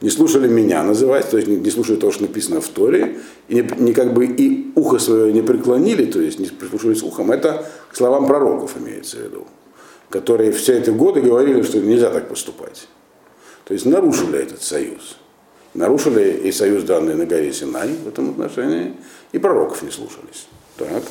Не 0.00 0.10
слушали 0.10 0.46
меня 0.46 0.82
называть, 0.82 1.30
то 1.30 1.36
есть 1.36 1.48
не, 1.48 1.56
не 1.56 1.70
слушали 1.70 1.96
того, 1.96 2.12
что 2.12 2.22
написано 2.22 2.60
в 2.60 2.68
Торе, 2.68 3.18
и 3.48 3.54
не, 3.54 3.68
не 3.78 3.92
как 3.92 4.12
бы 4.12 4.26
и 4.26 4.72
ухо 4.74 4.98
свое 4.98 5.32
не 5.32 5.42
преклонили, 5.42 6.04
то 6.04 6.20
есть 6.20 6.38
не 6.38 6.46
прислушивались 6.46 7.02
ухом. 7.02 7.30
Это 7.30 7.66
к 7.90 7.96
словам 7.96 8.26
пророков 8.26 8.76
имеется 8.76 9.16
в 9.16 9.20
виду, 9.20 9.46
которые 10.10 10.52
все 10.52 10.78
эти 10.78 10.90
годы 10.90 11.20
говорили, 11.20 11.62
что 11.62 11.78
нельзя 11.80 12.10
так 12.10 12.28
поступать. 12.28 12.88
То 13.64 13.74
есть 13.74 13.86
нарушили 13.86 14.38
этот 14.38 14.62
союз. 14.62 15.16
Нарушили 15.74 16.42
и 16.44 16.52
союз 16.52 16.84
данный 16.84 17.14
на 17.14 17.24
горе 17.24 17.52
Синай 17.52 17.88
в 18.04 18.06
этом 18.06 18.30
отношении, 18.30 18.94
и 19.32 19.38
пророков 19.38 19.82
не 19.82 19.90
слушались. 19.90 20.46
Так. 20.76 21.02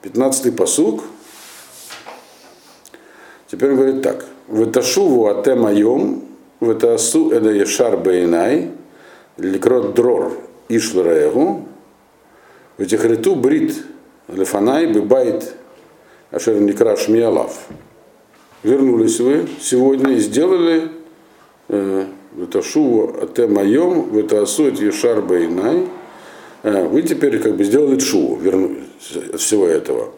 Пятнадцатый 0.00 0.52
посуг. 0.52 1.04
Теперь 3.50 3.70
он 3.70 3.76
говорит 3.76 4.02
так. 4.02 4.24
Выташуву 4.46 5.26
ате 5.26 5.56
моем, 5.56 6.22
вытасу 6.60 7.30
эда 7.30 7.50
ешар 7.50 7.96
бейнай, 7.96 8.70
ликрот 9.38 9.94
дрор 9.94 10.32
ишларегу, 10.68 11.66
вытихриту 12.78 13.34
брит 13.34 13.74
лефанай 14.28 14.86
бибайт 14.86 15.52
ашер 16.30 16.60
никра 16.60 16.96
шмиалав. 16.96 17.66
Вернулись 18.62 19.18
вы 19.18 19.48
сегодня 19.60 20.12
и 20.12 20.18
сделали 20.18 20.88
выташуву 21.68 23.20
ате 23.20 23.48
моем, 23.48 24.10
вытасу 24.10 24.68
эт 24.68 24.80
ешар 24.80 25.22
бейнай, 25.22 25.88
вы 26.62 27.02
теперь 27.02 27.40
как 27.40 27.56
бы 27.56 27.64
сделали 27.64 27.98
вернулись 28.40 28.84
от 29.32 29.40
всего 29.40 29.66
этого. 29.66 30.10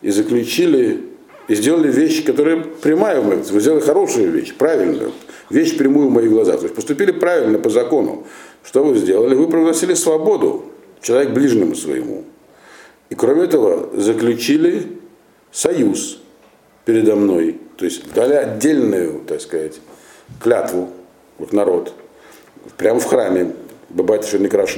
И 0.00 0.10
заключили 0.10 1.09
и 1.48 1.54
сделали 1.54 1.90
вещь, 1.90 2.24
которая 2.24 2.58
прямая 2.58 3.20
в 3.20 3.26
моих 3.26 3.50
Вы 3.50 3.60
сделали 3.60 3.80
хорошую 3.80 4.30
вещь, 4.30 4.54
правильную, 4.54 5.12
вещь 5.50 5.76
прямую 5.76 6.08
в 6.08 6.12
моих 6.12 6.30
глазах. 6.30 6.56
То 6.58 6.64
есть 6.64 6.74
поступили 6.74 7.10
правильно 7.10 7.58
по 7.58 7.70
закону. 7.70 8.26
Что 8.64 8.84
вы 8.84 8.96
сделали? 8.96 9.34
Вы 9.34 9.48
провносили 9.48 9.94
свободу, 9.94 10.64
человек 11.00 11.30
ближнему 11.30 11.74
своему. 11.74 12.24
И 13.08 13.14
кроме 13.14 13.44
этого 13.44 13.90
заключили 14.00 14.86
союз 15.50 16.20
передо 16.84 17.16
мной. 17.16 17.58
То 17.76 17.84
есть 17.84 18.12
дали 18.14 18.34
отдельную, 18.34 19.20
так 19.26 19.40
сказать, 19.40 19.80
клятву, 20.40 20.90
как 21.38 21.52
народ, 21.52 21.92
прямо 22.76 23.00
в 23.00 23.04
храме 23.04 23.54
Бабайта 23.88 24.26
Шерникраш 24.26 24.76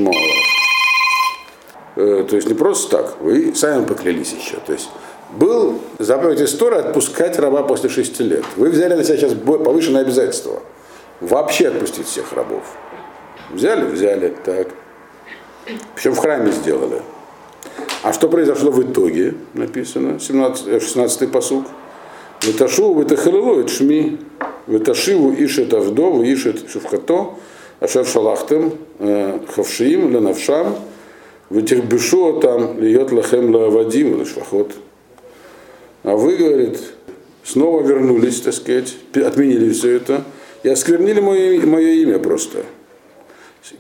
э, 1.96 2.27
То 2.29 2.37
есть 2.37 2.48
не 2.48 2.55
просто 2.55 2.96
так, 2.96 3.20
вы 3.20 3.55
сами 3.55 3.85
поклялись 3.85 4.33
еще. 4.33 4.57
То 4.66 4.72
есть 4.72 4.88
был 5.33 5.81
заповедь 5.99 6.40
истории 6.40 6.79
отпускать 6.79 7.38
раба 7.38 7.62
после 7.62 7.88
шести 7.88 8.23
лет. 8.23 8.45
Вы 8.57 8.71
взяли 8.71 8.95
на 8.95 9.05
себя 9.05 9.16
сейчас 9.16 9.33
повышенное 9.35 10.03
обязательство. 10.03 10.61
Вообще 11.21 11.68
отпустить 11.68 12.07
всех 12.07 12.33
рабов. 12.33 12.62
Взяли? 13.51 13.85
Взяли. 13.85 14.35
Так. 14.45 14.68
Причем 15.95 16.14
в 16.14 16.18
храме 16.18 16.53
сделали. 16.53 17.03
А 18.03 18.12
что 18.12 18.29
произошло 18.29 18.71
в 18.71 18.83
итоге? 18.83 19.35
Написано, 19.55 20.18
17, 20.18 20.83
16 20.83 21.31
посуг. 21.31 21.64
Выташу, 22.42 22.92
вытахалилу, 22.92 23.61
это 23.61 23.68
шми, 23.68 24.18
выташиву 24.66 25.33
ишет 25.33 25.73
авдо, 25.73 26.25
ишет 26.25 26.68
шевхато, 26.68 27.35
ашер 27.79 28.05
шалахтем, 28.05 28.73
э, 28.99 29.38
хавшиим, 29.55 30.11
ленавшам, 30.11 30.75
вытихбишу 31.51 32.40
там, 32.40 32.81
льет 32.81 33.12
лахем 33.12 33.55
лавадим, 33.55 34.18
лашвахот. 34.18 34.73
А 36.02 36.16
вы, 36.16 36.36
говорит, 36.36 36.80
снова 37.44 37.82
вернулись, 37.82 38.40
так 38.40 38.54
сказать, 38.54 38.96
отменили 39.14 39.70
все 39.70 39.96
это 39.96 40.24
и 40.62 40.68
осквернили 40.68 41.20
мое, 41.20 41.64
мое 41.64 41.90
имя 42.02 42.18
просто. 42.18 42.64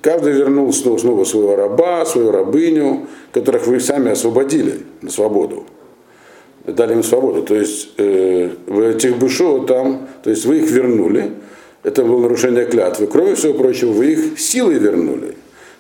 Каждый 0.00 0.32
вернул 0.32 0.72
снова, 0.72 0.98
снова 0.98 1.24
своего 1.24 1.56
раба, 1.56 2.04
свою 2.06 2.30
рабыню, 2.30 3.08
которых 3.32 3.66
вы 3.66 3.80
сами 3.80 4.12
освободили 4.12 4.80
на 5.00 5.10
свободу. 5.10 5.64
Дали 6.64 6.92
им 6.92 7.02
свободу. 7.02 7.42
То 7.42 7.56
есть 7.56 7.88
э, 7.98 8.50
в 8.68 8.78
этих 8.78 9.18
бышо 9.18 9.58
там, 9.66 10.08
то 10.22 10.30
есть 10.30 10.44
вы 10.44 10.58
их 10.58 10.70
вернули, 10.70 11.32
это 11.82 12.04
было 12.04 12.20
нарушение 12.20 12.66
клятвы. 12.66 13.08
Кроме 13.08 13.34
всего 13.34 13.54
прочего, 13.54 13.90
вы 13.90 14.12
их 14.12 14.38
силой 14.38 14.78
вернули, 14.78 15.34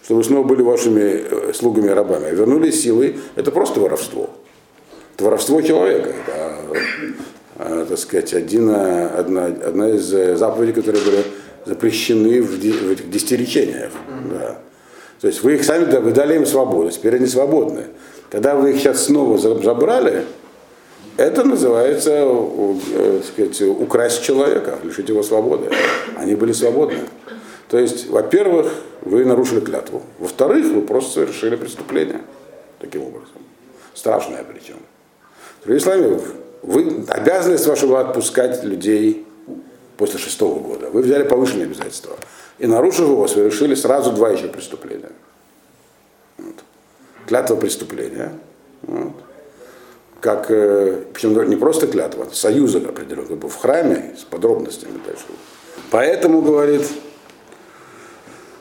чтобы 0.04 0.24
снова 0.24 0.44
были 0.44 0.62
вашими 0.62 1.22
э, 1.22 1.52
слугами 1.54 1.90
рабами. 1.90 2.34
Вернули 2.34 2.72
силой, 2.72 3.14
это 3.36 3.52
просто 3.52 3.78
воровство 3.78 4.30
это 5.14 5.24
воровство 5.24 5.60
человека. 5.62 6.10
Это, 6.10 6.56
а, 7.58 7.86
так 7.86 7.98
сказать, 7.98 8.34
один, 8.34 8.70
одна, 8.70 9.46
одна 9.46 9.90
из 9.90 10.04
заповедей, 10.38 10.74
которые 10.74 11.04
были 11.04 11.24
запрещены 11.64 12.42
в, 12.42 12.58
в 12.58 12.90
этих 12.90 13.10
десятиречениях. 13.10 13.90
Mm-hmm. 13.92 14.38
Да. 14.38 14.58
То 15.20 15.28
есть 15.28 15.42
вы 15.44 15.54
их 15.54 15.64
сами 15.64 15.84
вы 15.84 16.10
дали 16.10 16.34
им 16.34 16.46
свободу, 16.46 16.90
теперь 16.90 17.14
они 17.14 17.26
свободны. 17.26 17.84
Когда 18.28 18.56
вы 18.56 18.70
их 18.70 18.80
сейчас 18.80 19.04
снова 19.04 19.38
забрали, 19.38 20.24
это 21.16 21.44
называется 21.44 22.10
э, 22.12 23.20
сказать, 23.22 23.62
украсть 23.62 24.24
человека, 24.24 24.78
лишить 24.82 25.08
его 25.08 25.22
свободы. 25.22 25.70
Они 26.16 26.34
были 26.34 26.52
свободны. 26.52 27.00
То 27.68 27.78
есть, 27.78 28.08
во-первых, 28.08 28.72
вы 29.02 29.24
нарушили 29.24 29.60
клятву. 29.60 30.02
Во-вторых, 30.18 30.66
вы 30.66 30.82
просто 30.82 31.12
совершили 31.12 31.54
преступление 31.54 32.22
таким 32.80 33.02
образом. 33.02 33.28
Страшное 33.94 34.42
причем. 34.42 34.76
Другими 35.64 35.78
словами, 35.78 36.20
вы, 36.62 37.04
обязанность 37.08 37.66
ваша 37.66 37.86
была 37.86 38.00
отпускать 38.00 38.64
людей 38.64 39.26
после 39.96 40.18
шестого 40.18 40.58
года. 40.58 40.90
Вы 40.90 41.02
взяли 41.02 41.22
повышенные 41.22 41.66
обязательства. 41.66 42.16
И 42.58 42.66
нарушив 42.66 43.08
его, 43.08 43.28
совершили 43.28 43.74
сразу 43.74 44.12
два 44.12 44.30
еще 44.30 44.48
преступления. 44.48 45.12
Вот. 46.38 46.56
Клятва 47.26 47.56
преступления. 47.56 48.32
Вот. 48.82 49.12
Как, 50.20 50.50
э, 50.50 51.02
причем 51.12 51.48
не 51.48 51.56
просто 51.56 51.86
клятва, 51.86 52.26
а 52.30 52.34
союз 52.34 52.74
определенный 52.74 53.36
был 53.36 53.48
в 53.48 53.56
храме 53.56 54.14
с 54.18 54.22
подробностями 54.22 55.00
дальше. 55.04 55.24
Поэтому, 55.90 56.42
говорит, 56.42 56.86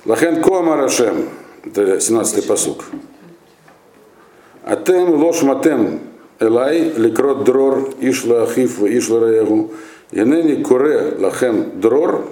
Лахен 0.05 0.41
Кома 0.41 0.75
Рашем, 0.75 1.29
это 1.63 1.97
17-й 1.97 2.41
посук. 2.43 2.85
Атем 4.63 5.11
лош 5.11 5.43
матем 5.43 6.11
Элай, 6.41 6.91
ликрот 6.97 7.43
дрор, 7.43 7.91
ишла 7.99 8.41
ахиф, 8.43 8.82
ишла 8.82 9.19
раягу. 9.19 9.69
Инени 10.12 10.63
куре 10.63 11.13
лахем 11.19 11.80
дрор, 11.80 12.25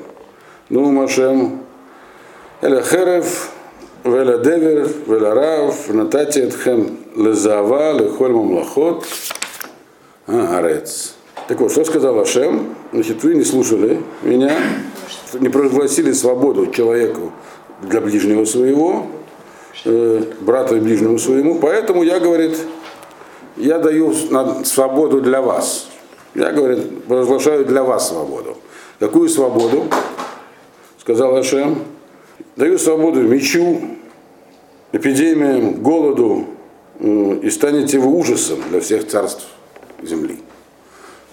ну 0.69 0.91
машем, 0.91 1.61
эля 2.61 2.81
херев, 2.81 3.51
веля 4.03 4.39
девер, 4.39 4.89
веля 5.05 5.35
рав, 5.35 5.89
натати 5.89 6.39
этхем 6.39 6.97
лезава, 7.15 7.93
лехоль 7.93 8.31
мамлахот, 8.31 9.05
а, 10.25 10.57
арец. 10.57 11.13
Так 11.47 11.59
вот, 11.61 11.71
что 11.71 11.85
сказал 11.85 12.19
Ашем? 12.19 12.75
Значит, 12.91 13.23
вы 13.23 13.35
не 13.35 13.43
слушали 13.43 14.01
меня, 14.23 14.55
не 15.39 15.49
прогласили 15.49 16.13
свободу 16.13 16.71
человеку 16.71 17.31
для 17.83 18.01
ближнего 18.01 18.45
своего, 18.45 19.05
э, 19.85 20.23
брата 20.41 20.75
ближнему 20.75 21.19
своему, 21.19 21.59
поэтому 21.59 22.01
я, 22.01 22.19
говорит, 22.19 22.57
я 23.59 23.77
даю 23.77 24.13
свободу 24.63 25.21
для 25.21 25.41
вас. 25.41 25.87
Я, 26.33 26.51
говорит, 26.51 27.05
провозглашаю 27.05 27.65
для 27.65 27.83
вас 27.83 28.09
свободу. 28.09 28.57
Какую 28.99 29.29
свободу? 29.29 29.85
Сказал 30.99 31.35
Ашем. 31.35 31.83
Даю 32.55 32.77
свободу 32.77 33.21
мечу, 33.21 33.81
эпидемиям, 34.91 35.81
голоду, 35.81 36.45
и 36.99 37.49
станете 37.49 37.99
вы 37.99 38.11
ужасом 38.11 38.59
для 38.69 38.81
всех 38.81 39.07
царств 39.07 39.47
земли. 40.01 40.39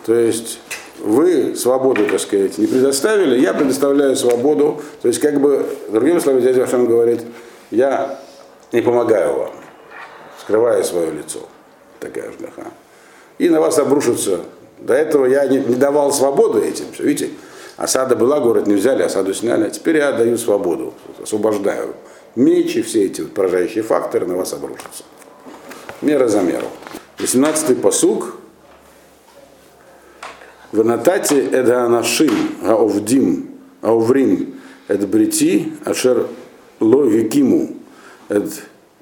То 0.04 0.14
есть 0.14 0.60
вы 1.00 1.56
свободу, 1.56 2.06
так 2.06 2.20
сказать, 2.20 2.58
не 2.58 2.66
предоставили, 2.66 3.40
я 3.40 3.54
предоставляю 3.54 4.14
свободу. 4.16 4.80
То 5.02 5.08
есть, 5.08 5.20
как 5.20 5.40
бы, 5.40 5.66
другими 5.88 6.20
словами, 6.20 6.42
дядя 6.42 6.60
Вашем 6.60 6.86
говорит, 6.86 7.22
я 7.70 8.20
не 8.72 8.80
помогаю 8.80 9.36
вам, 9.36 9.50
скрывая 10.40 10.82
свое 10.84 11.10
лицо. 11.10 11.40
Такая 12.06 12.30
ждаха. 12.32 12.70
И 13.38 13.48
на 13.48 13.60
вас 13.60 13.78
обрушится. 13.78 14.40
До 14.78 14.94
этого 14.94 15.26
я 15.26 15.46
не, 15.46 15.58
не 15.58 15.74
давал 15.74 16.12
свободу 16.12 16.60
этим. 16.60 16.86
Все, 16.92 17.02
видите, 17.02 17.30
осада 17.76 18.14
была, 18.14 18.40
город 18.40 18.66
не 18.66 18.74
взяли, 18.74 19.02
осаду 19.02 19.34
сняли. 19.34 19.64
А 19.64 19.70
теперь 19.70 19.96
я 19.96 20.12
даю 20.12 20.38
свободу, 20.38 20.94
освобождаю. 21.22 21.94
Меч 22.36 22.76
и 22.76 22.82
все 22.82 23.06
эти 23.06 23.22
вот 23.22 23.34
поражающие 23.34 23.82
факторы 23.82 24.26
на 24.26 24.36
вас 24.36 24.52
обрушатся. 24.52 25.04
Мера 26.00 26.28
за 26.28 26.42
меру. 26.42 26.66
18-й 27.18 27.76
посуг 27.76 28.36
Ванатати 30.72 31.34
эда 31.34 31.84
анашим 31.84 32.30
аовдим 32.62 33.50
аоврим 33.80 34.56
эд 34.88 35.08
брити 35.08 35.72
ашер 35.84 36.26
ло 36.80 37.04
викиму 37.04 37.76
эд 38.28 38.52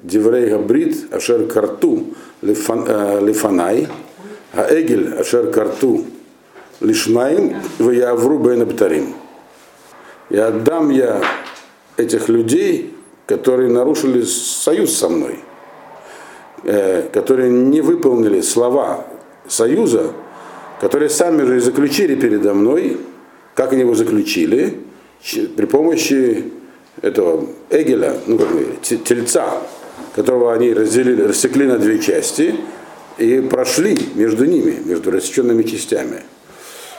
диврей 0.02 0.50
габрит 0.50 1.12
ашер 1.12 1.46
карту 1.46 2.14
Э, 2.44 3.20
лифанай, 3.22 3.88
а 4.52 4.66
эгель 4.70 5.14
ашер 5.14 5.50
карту 5.50 6.04
лишнаим, 6.80 7.56
в 7.78 7.90
явру 7.90 8.38
бейнаптарим. 8.38 9.14
И 10.28 10.36
отдам 10.36 10.90
я 10.90 11.22
этих 11.96 12.28
людей, 12.28 12.94
которые 13.26 13.70
нарушили 13.70 14.22
союз 14.22 14.94
со 14.94 15.08
мной, 15.08 15.38
э, 16.64 17.08
которые 17.14 17.50
не 17.50 17.80
выполнили 17.80 18.42
слова 18.42 19.06
союза, 19.48 20.12
которые 20.82 21.08
сами 21.08 21.44
же 21.44 21.56
и 21.56 21.60
заключили 21.60 22.14
передо 22.14 22.52
мной, 22.52 22.98
как 23.54 23.72
они 23.72 23.82
его 23.82 23.94
заключили, 23.94 24.80
при 25.56 25.64
помощи 25.64 26.52
этого 27.00 27.46
Эгеля, 27.70 28.18
ну 28.26 28.36
как 28.36 28.50
говорили, 28.50 28.76
тельца, 28.82 29.62
которого 30.14 30.52
они 30.54 30.72
разделили, 30.72 31.22
рассекли 31.22 31.66
на 31.66 31.78
две 31.78 31.98
части 31.98 32.54
и 33.18 33.40
прошли 33.40 33.98
между 34.14 34.44
ними, 34.44 34.80
между 34.84 35.10
рассеченными 35.10 35.62
частями. 35.62 36.22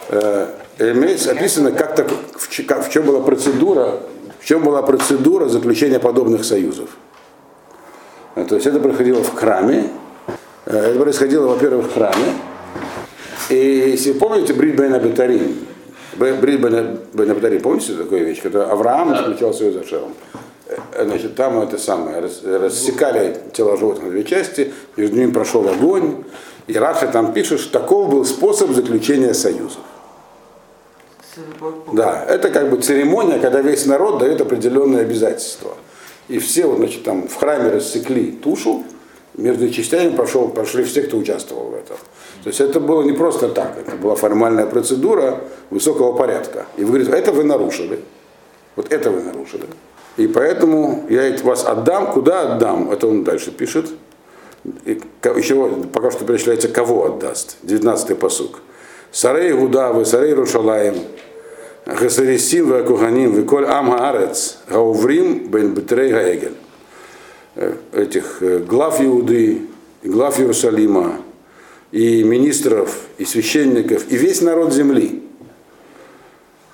Э, 0.10 0.48
имеется 0.80 1.32
описано, 1.32 1.72
как 1.72 1.96
так, 1.96 2.10
в, 2.10 2.66
как, 2.66 2.88
в 2.88 2.92
чем 2.92 3.06
была 3.06 3.22
процедура, 3.22 4.00
в 4.40 4.46
чем 4.46 4.64
была 4.64 4.82
процедура 4.82 5.48
заключения 5.48 6.00
подобных 6.00 6.44
союзов. 6.44 6.90
Э, 8.36 8.46
то 8.48 8.56
есть 8.56 8.68
это 8.68 8.80
происходило 8.80 9.24
в 9.24 9.34
храме. 9.34 9.90
Э, 10.66 10.78
это 10.78 11.00
происходило, 11.00 11.48
во-первых, 11.48 11.88
в 11.88 11.94
храме, 11.94 12.34
и 13.50 13.56
если 13.92 14.14
помните 14.14 14.54
Брит 14.54 14.76
Бен 14.76 14.94
Абитарим, 14.94 15.56
Брит 16.16 16.60
Бен 16.60 16.98
Абитарим, 17.32 17.62
помните 17.62 17.94
такую 17.94 18.26
вещь, 18.26 18.42
когда 18.42 18.66
Авраам 18.66 19.16
заключал 19.16 19.54
союз 19.54 19.76
с 19.76 19.78
Ашером? 19.78 20.14
Значит, 21.00 21.36
там 21.36 21.60
это 21.60 21.78
самое, 21.78 22.20
рассекали 22.20 23.38
тела 23.54 23.78
животных 23.78 24.06
на 24.06 24.12
две 24.12 24.24
части, 24.24 24.74
между 24.96 25.18
ними 25.18 25.32
прошел 25.32 25.68
огонь, 25.68 26.24
и 26.68 26.78
Раша 26.78 27.08
там 27.08 27.34
пишет, 27.34 27.60
что 27.60 27.80
таков 27.80 28.10
был 28.10 28.26
способ 28.26 28.72
заключения 28.72 29.34
союзов. 29.34 29.82
Да, 31.92 32.24
это 32.28 32.50
как 32.50 32.70
бы 32.70 32.78
церемония, 32.78 33.40
когда 33.40 33.62
весь 33.62 33.86
народ 33.86 34.20
дает 34.20 34.42
определенные 34.42 35.02
обязательства. 35.02 35.76
И 36.28 36.40
все 36.40 36.66
вот, 36.66 36.78
значит, 36.78 37.04
там 37.04 37.28
в 37.28 37.36
храме 37.36 37.72
рассекли 37.72 38.32
тушу, 38.32 38.84
между 39.38 39.70
частями 39.70 40.16
прошел, 40.16 40.48
прошли 40.48 40.84
все, 40.84 41.04
кто 41.04 41.18
участвовал 41.18 41.66
в 41.66 41.74
этом. 41.74 41.98
То 42.44 42.50
есть 42.50 42.62
это 42.62 42.80
было 42.80 43.04
не 43.04 43.12
просто 43.12 43.50
так, 43.50 43.78
это 43.78 43.98
была 43.98 44.16
формальная 44.16 44.66
процедура 44.66 45.42
высокого 45.70 46.14
порядка. 46.14 46.66
И 46.78 46.84
вы 46.84 47.00
говорите, 47.00 47.12
это 47.12 47.32
вы 47.32 47.44
нарушили. 47.44 48.00
Вот 48.76 48.92
это 48.92 49.12
вы 49.12 49.22
нарушили. 49.22 49.66
И 50.18 50.28
поэтому 50.28 51.06
я 51.10 51.36
вас 51.44 51.66
отдам. 51.66 52.12
Куда 52.12 52.54
отдам? 52.54 52.92
Это 52.92 53.08
он 53.08 53.24
дальше 53.24 53.52
пишет. 53.52 53.90
И 54.86 55.00
еще 55.24 55.70
пока 55.94 56.12
что 56.12 56.26
перечисляется, 56.26 56.70
кого 56.70 57.06
отдаст. 57.06 57.58
19-й 57.64 58.16
посук. 58.16 58.62
Сарей 59.12 59.54
Гуда, 59.54 59.94
вы 59.94 60.06
Сарей 60.06 60.34
Рушалаем, 60.34 60.96
Хасарисим, 61.86 62.68
вы 62.68 62.84
Куханим, 62.84 63.32
вы 63.32 63.44
Коль 63.44 63.66
Ам 63.66 63.92
Хаарец, 63.92 64.58
Гауврим, 64.68 65.48
Бен 65.48 65.74
Бетрей 65.74 66.12
Гаэгель. 66.12 66.56
Э, 67.56 67.76
этих 67.94 68.42
э, 68.42 68.60
глав 68.60 69.00
Иуды, 69.02 69.62
глав 70.04 70.40
Иерусалима, 70.40 71.22
и 71.92 72.24
министров, 72.24 72.98
и 73.18 73.24
священников, 73.24 74.04
и 74.10 74.18
весь 74.18 74.42
народ 74.42 74.74
земли, 74.74 75.24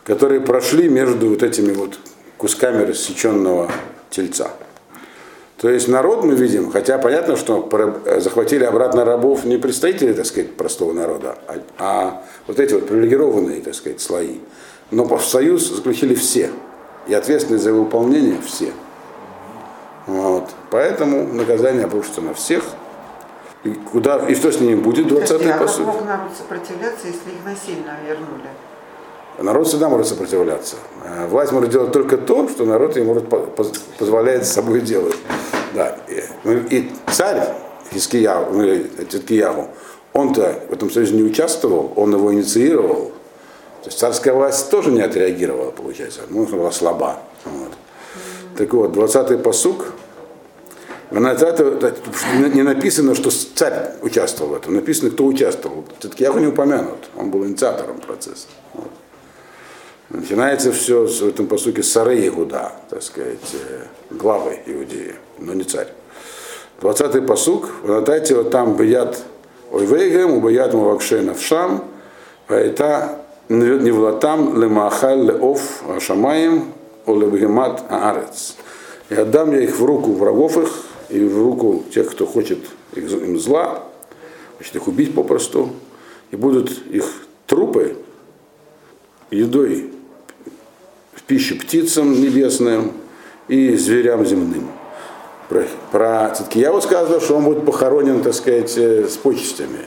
которые 0.04 0.42
прошли 0.42 0.90
между 0.90 1.30
вот 1.30 1.44
этими 1.44 1.74
вот 1.74 2.00
кусками 2.42 2.84
рассеченного 2.84 3.72
тельца. 4.10 4.50
То 5.58 5.70
есть 5.70 5.88
народ 5.88 6.24
мы 6.24 6.34
видим, 6.34 6.72
хотя 6.72 6.98
понятно, 6.98 7.36
что 7.36 7.70
захватили 8.18 8.64
обратно 8.64 9.06
рабов 9.06 9.46
не 9.46 9.58
представители, 9.58 10.12
так 10.12 10.26
сказать, 10.26 10.56
простого 10.56 10.92
народа, 10.92 11.38
а, 11.48 11.60
а 11.78 12.24
вот 12.48 12.60
эти 12.60 12.74
вот 12.74 12.88
привилегированные, 12.88 13.62
так 13.62 13.76
сказать, 13.76 14.02
слои. 14.02 14.40
Но 14.90 15.06
в 15.06 15.24
союз 15.24 15.70
заключили 15.70 16.16
все. 16.16 16.50
И 17.08 17.14
ответственность 17.14 17.64
за 17.64 17.74
выполнение 17.74 18.40
все. 18.44 18.72
Вот. 20.08 20.50
Поэтому 20.72 21.32
наказание 21.32 21.86
обрушится 21.86 22.22
на 22.22 22.34
всех. 22.34 22.64
И, 23.64 23.70
куда, 23.70 24.18
и 24.28 24.34
что 24.34 24.52
с 24.52 24.60
ними 24.60 24.82
будет, 24.82 25.06
20-й 25.06 25.60
по 25.60 25.68
сути? 25.68 25.86
мог 25.86 26.04
народ 26.06 26.32
сопротивляться, 26.36 27.06
если 27.06 27.30
их 27.30 27.46
насильно 27.46 27.98
вернули? 28.04 28.50
Народ 29.42 29.68
всегда 29.68 29.90
может 29.90 30.08
сопротивляться. 30.08 30.76
А 31.06 31.28
власть 31.28 31.52
может 31.52 31.70
делать 31.70 31.92
только 31.92 32.18
то, 32.18 32.48
что 32.48 32.66
народ 32.66 32.96
ему 32.96 33.16
позволяет 33.98 34.46
с 34.46 34.52
собой 34.52 34.82
делать. 34.82 35.16
Да. 35.74 35.98
И, 36.08 36.24
ну, 36.44 36.64
царь 37.12 37.48
Хискияу, 37.94 38.52
ну, 38.54 39.68
он-то 40.14 40.62
в 40.70 40.74
этом 40.74 40.92
союзе 40.92 41.16
не 41.16 41.24
участвовал, 41.24 41.92
он 41.96 42.14
его 42.14 42.34
инициировал. 42.34 43.12
То 43.82 43.88
есть 43.88 43.98
царская 43.98 44.34
власть 44.34 44.70
тоже 44.70 44.92
не 44.92 45.02
отреагировала, 45.02 45.72
получается. 45.72 46.22
Ну, 46.30 46.46
она 46.46 46.58
была 46.58 46.72
слаба. 46.72 47.20
Вот. 47.46 47.72
Так 48.58 48.74
вот, 48.74 48.92
20-й 48.96 49.38
посук, 49.38 49.94
не 51.12 52.62
написано, 52.62 53.16
что 53.16 53.32
царь 53.32 53.96
участвовал 54.02 54.52
в 54.52 54.56
этом, 54.56 54.76
написано, 54.76 55.10
кто 55.10 55.26
участвовал. 55.26 55.84
Все-таки 56.00 56.24
Яху 56.24 56.40
не 56.40 56.48
упомянут, 56.48 57.10
он 57.18 57.32
был 57.32 57.46
инициатором 57.46 58.00
процесса. 58.00 58.48
Вот. 58.74 58.92
Начинается 60.14 60.74
все 60.74 61.06
в 61.06 61.24
этом 61.24 61.48
посуке 61.48 61.84
Сары 61.84 62.28
Игуда, 62.28 62.74
так 62.90 63.02
сказать, 63.02 63.38
э, 63.54 63.86
главой 64.10 64.60
Иудеи, 64.66 65.16
но 65.40 65.54
не 65.54 65.64
царь. 65.64 65.88
20-й 66.82 67.22
посук, 67.22 67.70
Натайте 67.86 68.36
вот 68.36 68.50
там 68.50 68.76
бият 68.76 69.24
ойвейгем, 69.72 70.34
убият 70.34 70.74
мувакшена 70.74 71.34
в 71.34 71.42
шам, 71.42 71.86
поэта 72.48 73.22
невлатам 73.48 74.62
лемахаль 74.62 75.28
леоф 75.28 75.84
ашамаем, 75.88 76.74
олебгемат 77.06 77.84
аарец. 77.90 78.58
И 79.10 79.16
отдам 79.16 79.54
я 79.54 79.62
их 79.62 79.80
в 79.80 79.86
руку 79.86 80.12
врагов 80.12 80.58
их, 80.58 80.74
и 81.08 81.24
в 81.24 81.42
руку 81.42 81.86
тех, 81.94 82.12
кто 82.12 82.26
хочет 82.26 82.60
им 82.98 83.40
зла, 83.40 83.86
хочет 84.58 84.76
их 84.76 84.90
убить 84.90 85.16
попросту, 85.16 85.70
и 86.32 86.36
будут 86.36 86.86
их 86.88 87.06
трупы 87.48 87.96
едой 89.30 89.94
в 91.22 91.28
пищу 91.28 91.58
птицам 91.58 92.20
небесным 92.20 92.94
и 93.48 93.76
зверям 93.76 94.26
земным. 94.26 94.68
Про, 95.50 95.66
про 95.92 96.30
Циткияву 96.36 96.82
сказано, 96.82 97.20
что 97.20 97.36
он 97.36 97.44
будет 97.44 97.66
похоронен, 97.66 98.22
так 98.24 98.34
сказать, 98.34 98.78
э, 98.78 99.08
с 99.08 99.18
почестями. 99.18 99.86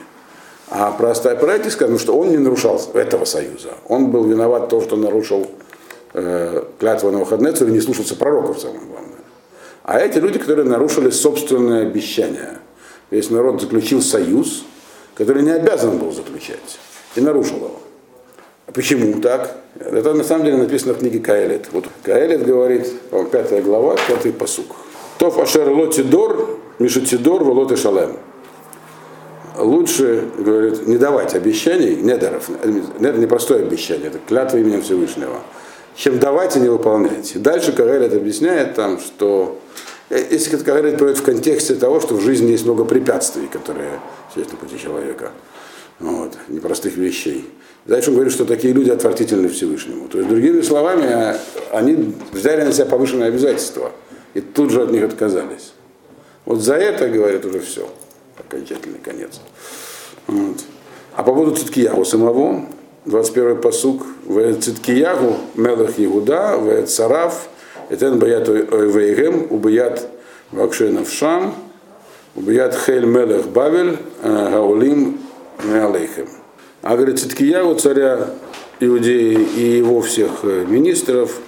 А 0.68 0.92
про 0.92 1.10
Астайпрайте 1.10 1.70
сказано, 1.70 1.98
что 1.98 2.16
он 2.16 2.30
не 2.30 2.36
нарушал 2.36 2.80
этого 2.94 3.24
союза. 3.24 3.74
Он 3.88 4.10
был 4.10 4.24
виноват 4.24 4.64
в 4.64 4.68
том, 4.68 4.82
что 4.82 4.96
нарушил 4.96 5.46
э, 6.12 6.64
клятву 6.78 7.10
на 7.10 7.18
выходные 7.18 7.54
и 7.54 7.64
не 7.64 7.80
слушался 7.80 8.16
пророков, 8.16 8.60
самое 8.60 8.80
главное. 8.80 9.18
А 9.84 10.00
эти 10.00 10.18
люди, 10.18 10.38
которые 10.38 10.66
нарушили 10.66 11.10
собственное 11.10 11.82
обещание. 11.82 12.58
Весь 13.10 13.30
народ 13.30 13.60
заключил 13.60 14.02
союз, 14.02 14.64
который 15.14 15.42
не 15.42 15.50
обязан 15.50 15.98
был 15.98 16.12
заключать, 16.12 16.78
и 17.14 17.20
нарушил 17.20 17.56
его. 17.56 17.83
Почему 18.74 19.20
так? 19.20 19.56
Это 19.78 20.14
на 20.14 20.24
самом 20.24 20.44
деле 20.44 20.56
написано 20.56 20.94
в 20.94 20.98
книге 20.98 21.20
Каэлит. 21.20 21.68
Вот 21.70 21.84
Каэлит 22.02 22.44
говорит, 22.44 22.92
пятая 23.30 23.62
глава, 23.62 23.96
пятый 24.08 24.32
посук. 24.32 24.66
Тоф 25.18 25.38
ашер 25.38 25.70
лотидор, 25.70 26.58
мишутидор, 26.80 27.44
волот 27.44 27.70
и 27.70 27.76
шалем. 27.76 28.16
Лучше, 29.56 30.28
говорит, 30.36 30.88
не 30.88 30.98
давать 30.98 31.36
обещаний, 31.36 31.94
недеров, 31.94 32.50
это 32.50 33.18
не 33.18 33.26
простое 33.26 33.62
обещание, 33.62 34.08
это 34.08 34.18
клятва 34.26 34.56
именем 34.56 34.82
Всевышнего, 34.82 35.38
чем 35.94 36.18
давать 36.18 36.56
и 36.56 36.60
не 36.60 36.68
выполнять. 36.68 37.40
Дальше 37.40 37.70
Каэлит 37.70 38.12
объясняет 38.12 38.74
там, 38.74 38.98
что 38.98 39.60
э, 40.10 40.20
если 40.32 40.54
это 40.54 40.64
говорить 40.64 40.98
в 40.98 41.22
контексте 41.22 41.76
того, 41.76 42.00
что 42.00 42.14
в 42.14 42.20
жизни 42.20 42.50
есть 42.50 42.64
много 42.64 42.84
препятствий, 42.84 43.46
которые 43.46 44.00
есть 44.34 44.50
на 44.50 44.58
пути 44.58 44.76
человека, 44.76 45.30
вот, 46.00 46.32
непростых 46.48 46.96
вещей. 46.96 47.44
Дальше 47.86 48.10
он 48.10 48.14
говорит, 48.14 48.32
что 48.32 48.44
такие 48.44 48.72
люди 48.72 48.90
отвратительны 48.90 49.48
Всевышнему. 49.48 50.08
То 50.08 50.18
есть, 50.18 50.30
другими 50.30 50.62
словами, 50.62 51.36
они 51.70 52.14
взяли 52.32 52.62
на 52.62 52.72
себя 52.72 52.86
повышенные 52.86 53.28
обязательства 53.28 53.92
и 54.32 54.40
тут 54.40 54.70
же 54.70 54.82
от 54.82 54.90
них 54.90 55.04
отказались. 55.04 55.72
Вот 56.44 56.60
за 56.60 56.74
это, 56.74 57.08
говорит, 57.08 57.44
уже 57.44 57.60
все. 57.60 57.88
Окончательный 58.38 58.98
конец. 58.98 59.40
Вот. 60.26 60.56
А 61.14 61.22
по 61.22 61.32
поводу 61.32 61.56
Циткиягу 61.56 62.04
самого, 62.04 62.66
21-й 63.06 63.56
посук, 63.56 64.02
в 64.24 64.54
Циткиягу 64.60 65.36
мелах 65.54 65.92
Иуда, 65.98 66.56
в 66.56 66.86
Царав, 66.86 67.48
Этен 67.90 68.18
Баят 68.18 68.48
Вейгем, 68.48 69.46
Убият 69.50 70.08
Вакшенов 70.50 71.10
Шам, 71.10 71.54
Убият 72.34 72.74
Хель 72.74 73.04
Мелех 73.04 73.46
Бавель, 73.48 73.98
Гаулим 74.22 75.20
Меалейхем. 75.64 76.28
А 76.82 76.96
говорит, 76.96 77.18
Циткиягу, 77.18 77.74
царя 77.76 78.30
Иудеи 78.80 79.38
и 79.56 79.78
его 79.78 80.00
всех 80.00 80.44
министров, 80.44 81.38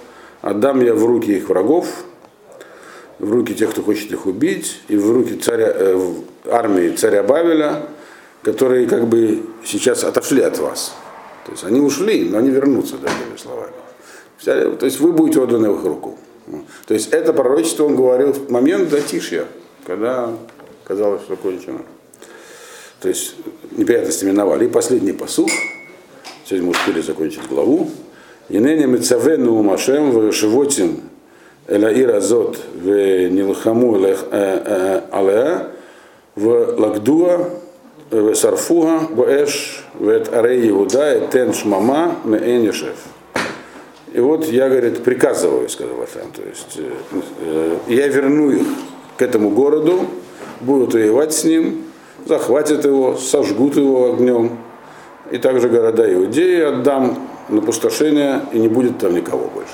отдам 0.41 0.81
я 0.81 0.93
в 0.93 1.05
руки 1.05 1.37
их 1.37 1.49
врагов, 1.49 1.87
в 3.19 3.31
руки 3.31 3.53
тех, 3.53 3.71
кто 3.71 3.81
хочет 3.81 4.11
их 4.11 4.25
убить, 4.25 4.81
и 4.87 4.97
в 4.97 5.11
руки 5.11 5.35
царя, 5.35 5.67
э, 5.67 5.95
в 5.95 6.23
армии 6.49 6.89
царя 6.95 7.23
Бавеля, 7.23 7.83
которые 8.43 8.87
как 8.87 9.07
бы 9.07 9.43
сейчас 9.65 10.03
отошли 10.03 10.41
от 10.41 10.57
вас. 10.59 10.93
То 11.45 11.51
есть 11.51 11.63
они 11.63 11.79
ушли, 11.79 12.27
но 12.29 12.37
они 12.39 12.49
вернутся, 12.49 12.97
другими 12.97 13.37
словами. 13.37 13.73
То 14.43 14.85
есть 14.85 14.99
вы 14.99 15.11
будете 15.11 15.41
отданы 15.41 15.71
в 15.71 15.79
их 15.79 15.85
руку. 15.85 16.17
То 16.85 16.93
есть 16.93 17.09
это 17.09 17.33
пророчество 17.33 17.85
он 17.85 17.95
говорил 17.95 18.33
в 18.33 18.49
момент 18.49 18.89
затишья, 18.89 19.45
когда 19.85 20.31
казалось, 20.85 21.21
что 21.23 21.35
кончено. 21.35 21.81
То 23.01 23.09
есть 23.09 23.35
неприятности 23.71 24.25
миновали. 24.25 24.65
И 24.65 24.67
последний 24.67 25.11
посух. 25.11 25.49
Сегодня 26.45 26.67
мы 26.67 26.71
успели 26.71 27.01
закончить 27.01 27.47
главу. 27.47 27.89
Енене 28.49 28.87
мецавену 28.87 29.61
машем 29.61 30.11
в 30.11 30.31
шивотим 30.31 31.01
элаир 31.67 32.15
азот 32.15 32.57
в 32.75 32.87
нилхаму 33.29 33.95
алеа 33.95 35.67
в 36.35 36.79
лагдуа 36.79 37.49
в 38.09 38.33
сарфуга 38.35 39.01
боэш 39.09 39.83
в 39.95 40.09
арей 40.09 40.69
Иуда 40.69 41.17
и 41.17 41.31
тен 41.31 41.53
шмама 41.53 42.15
меэнишев. 42.23 42.95
И 44.13 44.19
вот 44.19 44.45
я, 44.45 44.69
говорит, 44.69 45.03
приказываю, 45.03 45.67
сказал 45.67 46.01
Афрам, 46.01 46.31
то 46.31 46.41
есть 46.41 46.79
э, 47.41 47.77
я 47.87 48.07
верну 48.07 48.51
их 48.51 48.65
к 49.17 49.21
этому 49.21 49.49
городу, 49.49 50.07
будут 50.61 50.93
воевать 50.93 51.33
с 51.33 51.43
ним, 51.43 51.83
захватят 52.27 52.85
его, 52.85 53.15
сожгут 53.15 53.75
его 53.75 54.13
огнем, 54.13 54.57
и 55.31 55.37
также 55.37 55.69
города 55.69 56.11
Иудеи 56.13 56.61
отдам 56.61 57.17
на 57.49 57.61
пустошение, 57.61 58.41
и 58.53 58.59
не 58.59 58.67
будет 58.67 58.97
там 58.99 59.13
никого 59.13 59.49
больше. 59.53 59.73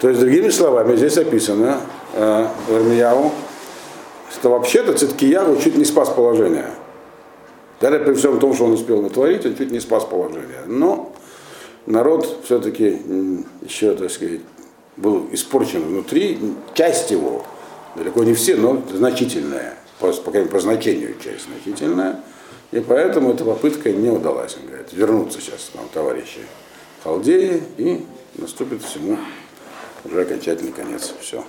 То 0.00 0.08
есть, 0.08 0.20
другими 0.20 0.50
словами, 0.50 0.96
здесь 0.96 1.16
описано 1.16 1.80
э, 2.14 2.46
Армияу, 2.74 3.32
что 4.32 4.50
вообще-то 4.50 4.92
Циткиягу 4.92 5.56
чуть 5.56 5.76
не 5.76 5.84
спас 5.84 6.10
положение. 6.10 6.70
Даже 7.80 7.98
при 8.00 8.14
всем 8.14 8.38
том, 8.38 8.54
что 8.54 8.64
он 8.64 8.72
успел 8.72 9.02
натворить, 9.02 9.44
он 9.46 9.56
чуть 9.56 9.70
не 9.70 9.80
спас 9.80 10.04
положение. 10.04 10.62
Но 10.66 11.12
народ 11.86 12.40
все-таки 12.44 13.00
еще, 13.62 13.94
так 13.94 14.10
сказать, 14.10 14.40
был 14.96 15.26
испорчен 15.32 15.82
внутри, 15.82 16.38
часть 16.74 17.10
его, 17.10 17.44
далеко 17.94 18.24
не 18.24 18.34
все, 18.34 18.56
но 18.56 18.82
значительная, 18.92 19.74
по, 19.98 20.12
по, 20.12 20.30
по 20.30 20.60
значению 20.60 21.16
часть 21.22 21.46
значительная, 21.46 22.20
и 22.72 22.80
поэтому 22.80 23.32
эта 23.32 23.44
попытка 23.44 23.92
не 23.92 24.10
удалась, 24.10 24.56
он 24.60 24.66
говорит, 24.66 24.92
вернуться 24.92 25.40
сейчас 25.40 25.70
нам, 25.74 25.88
товарищи 25.88 26.40
Халдеи, 27.04 27.62
и 27.76 28.04
наступит 28.34 28.82
всему 28.82 29.18
уже 30.04 30.22
окончательный 30.22 30.72
конец. 30.72 31.14
Все. 31.20 31.44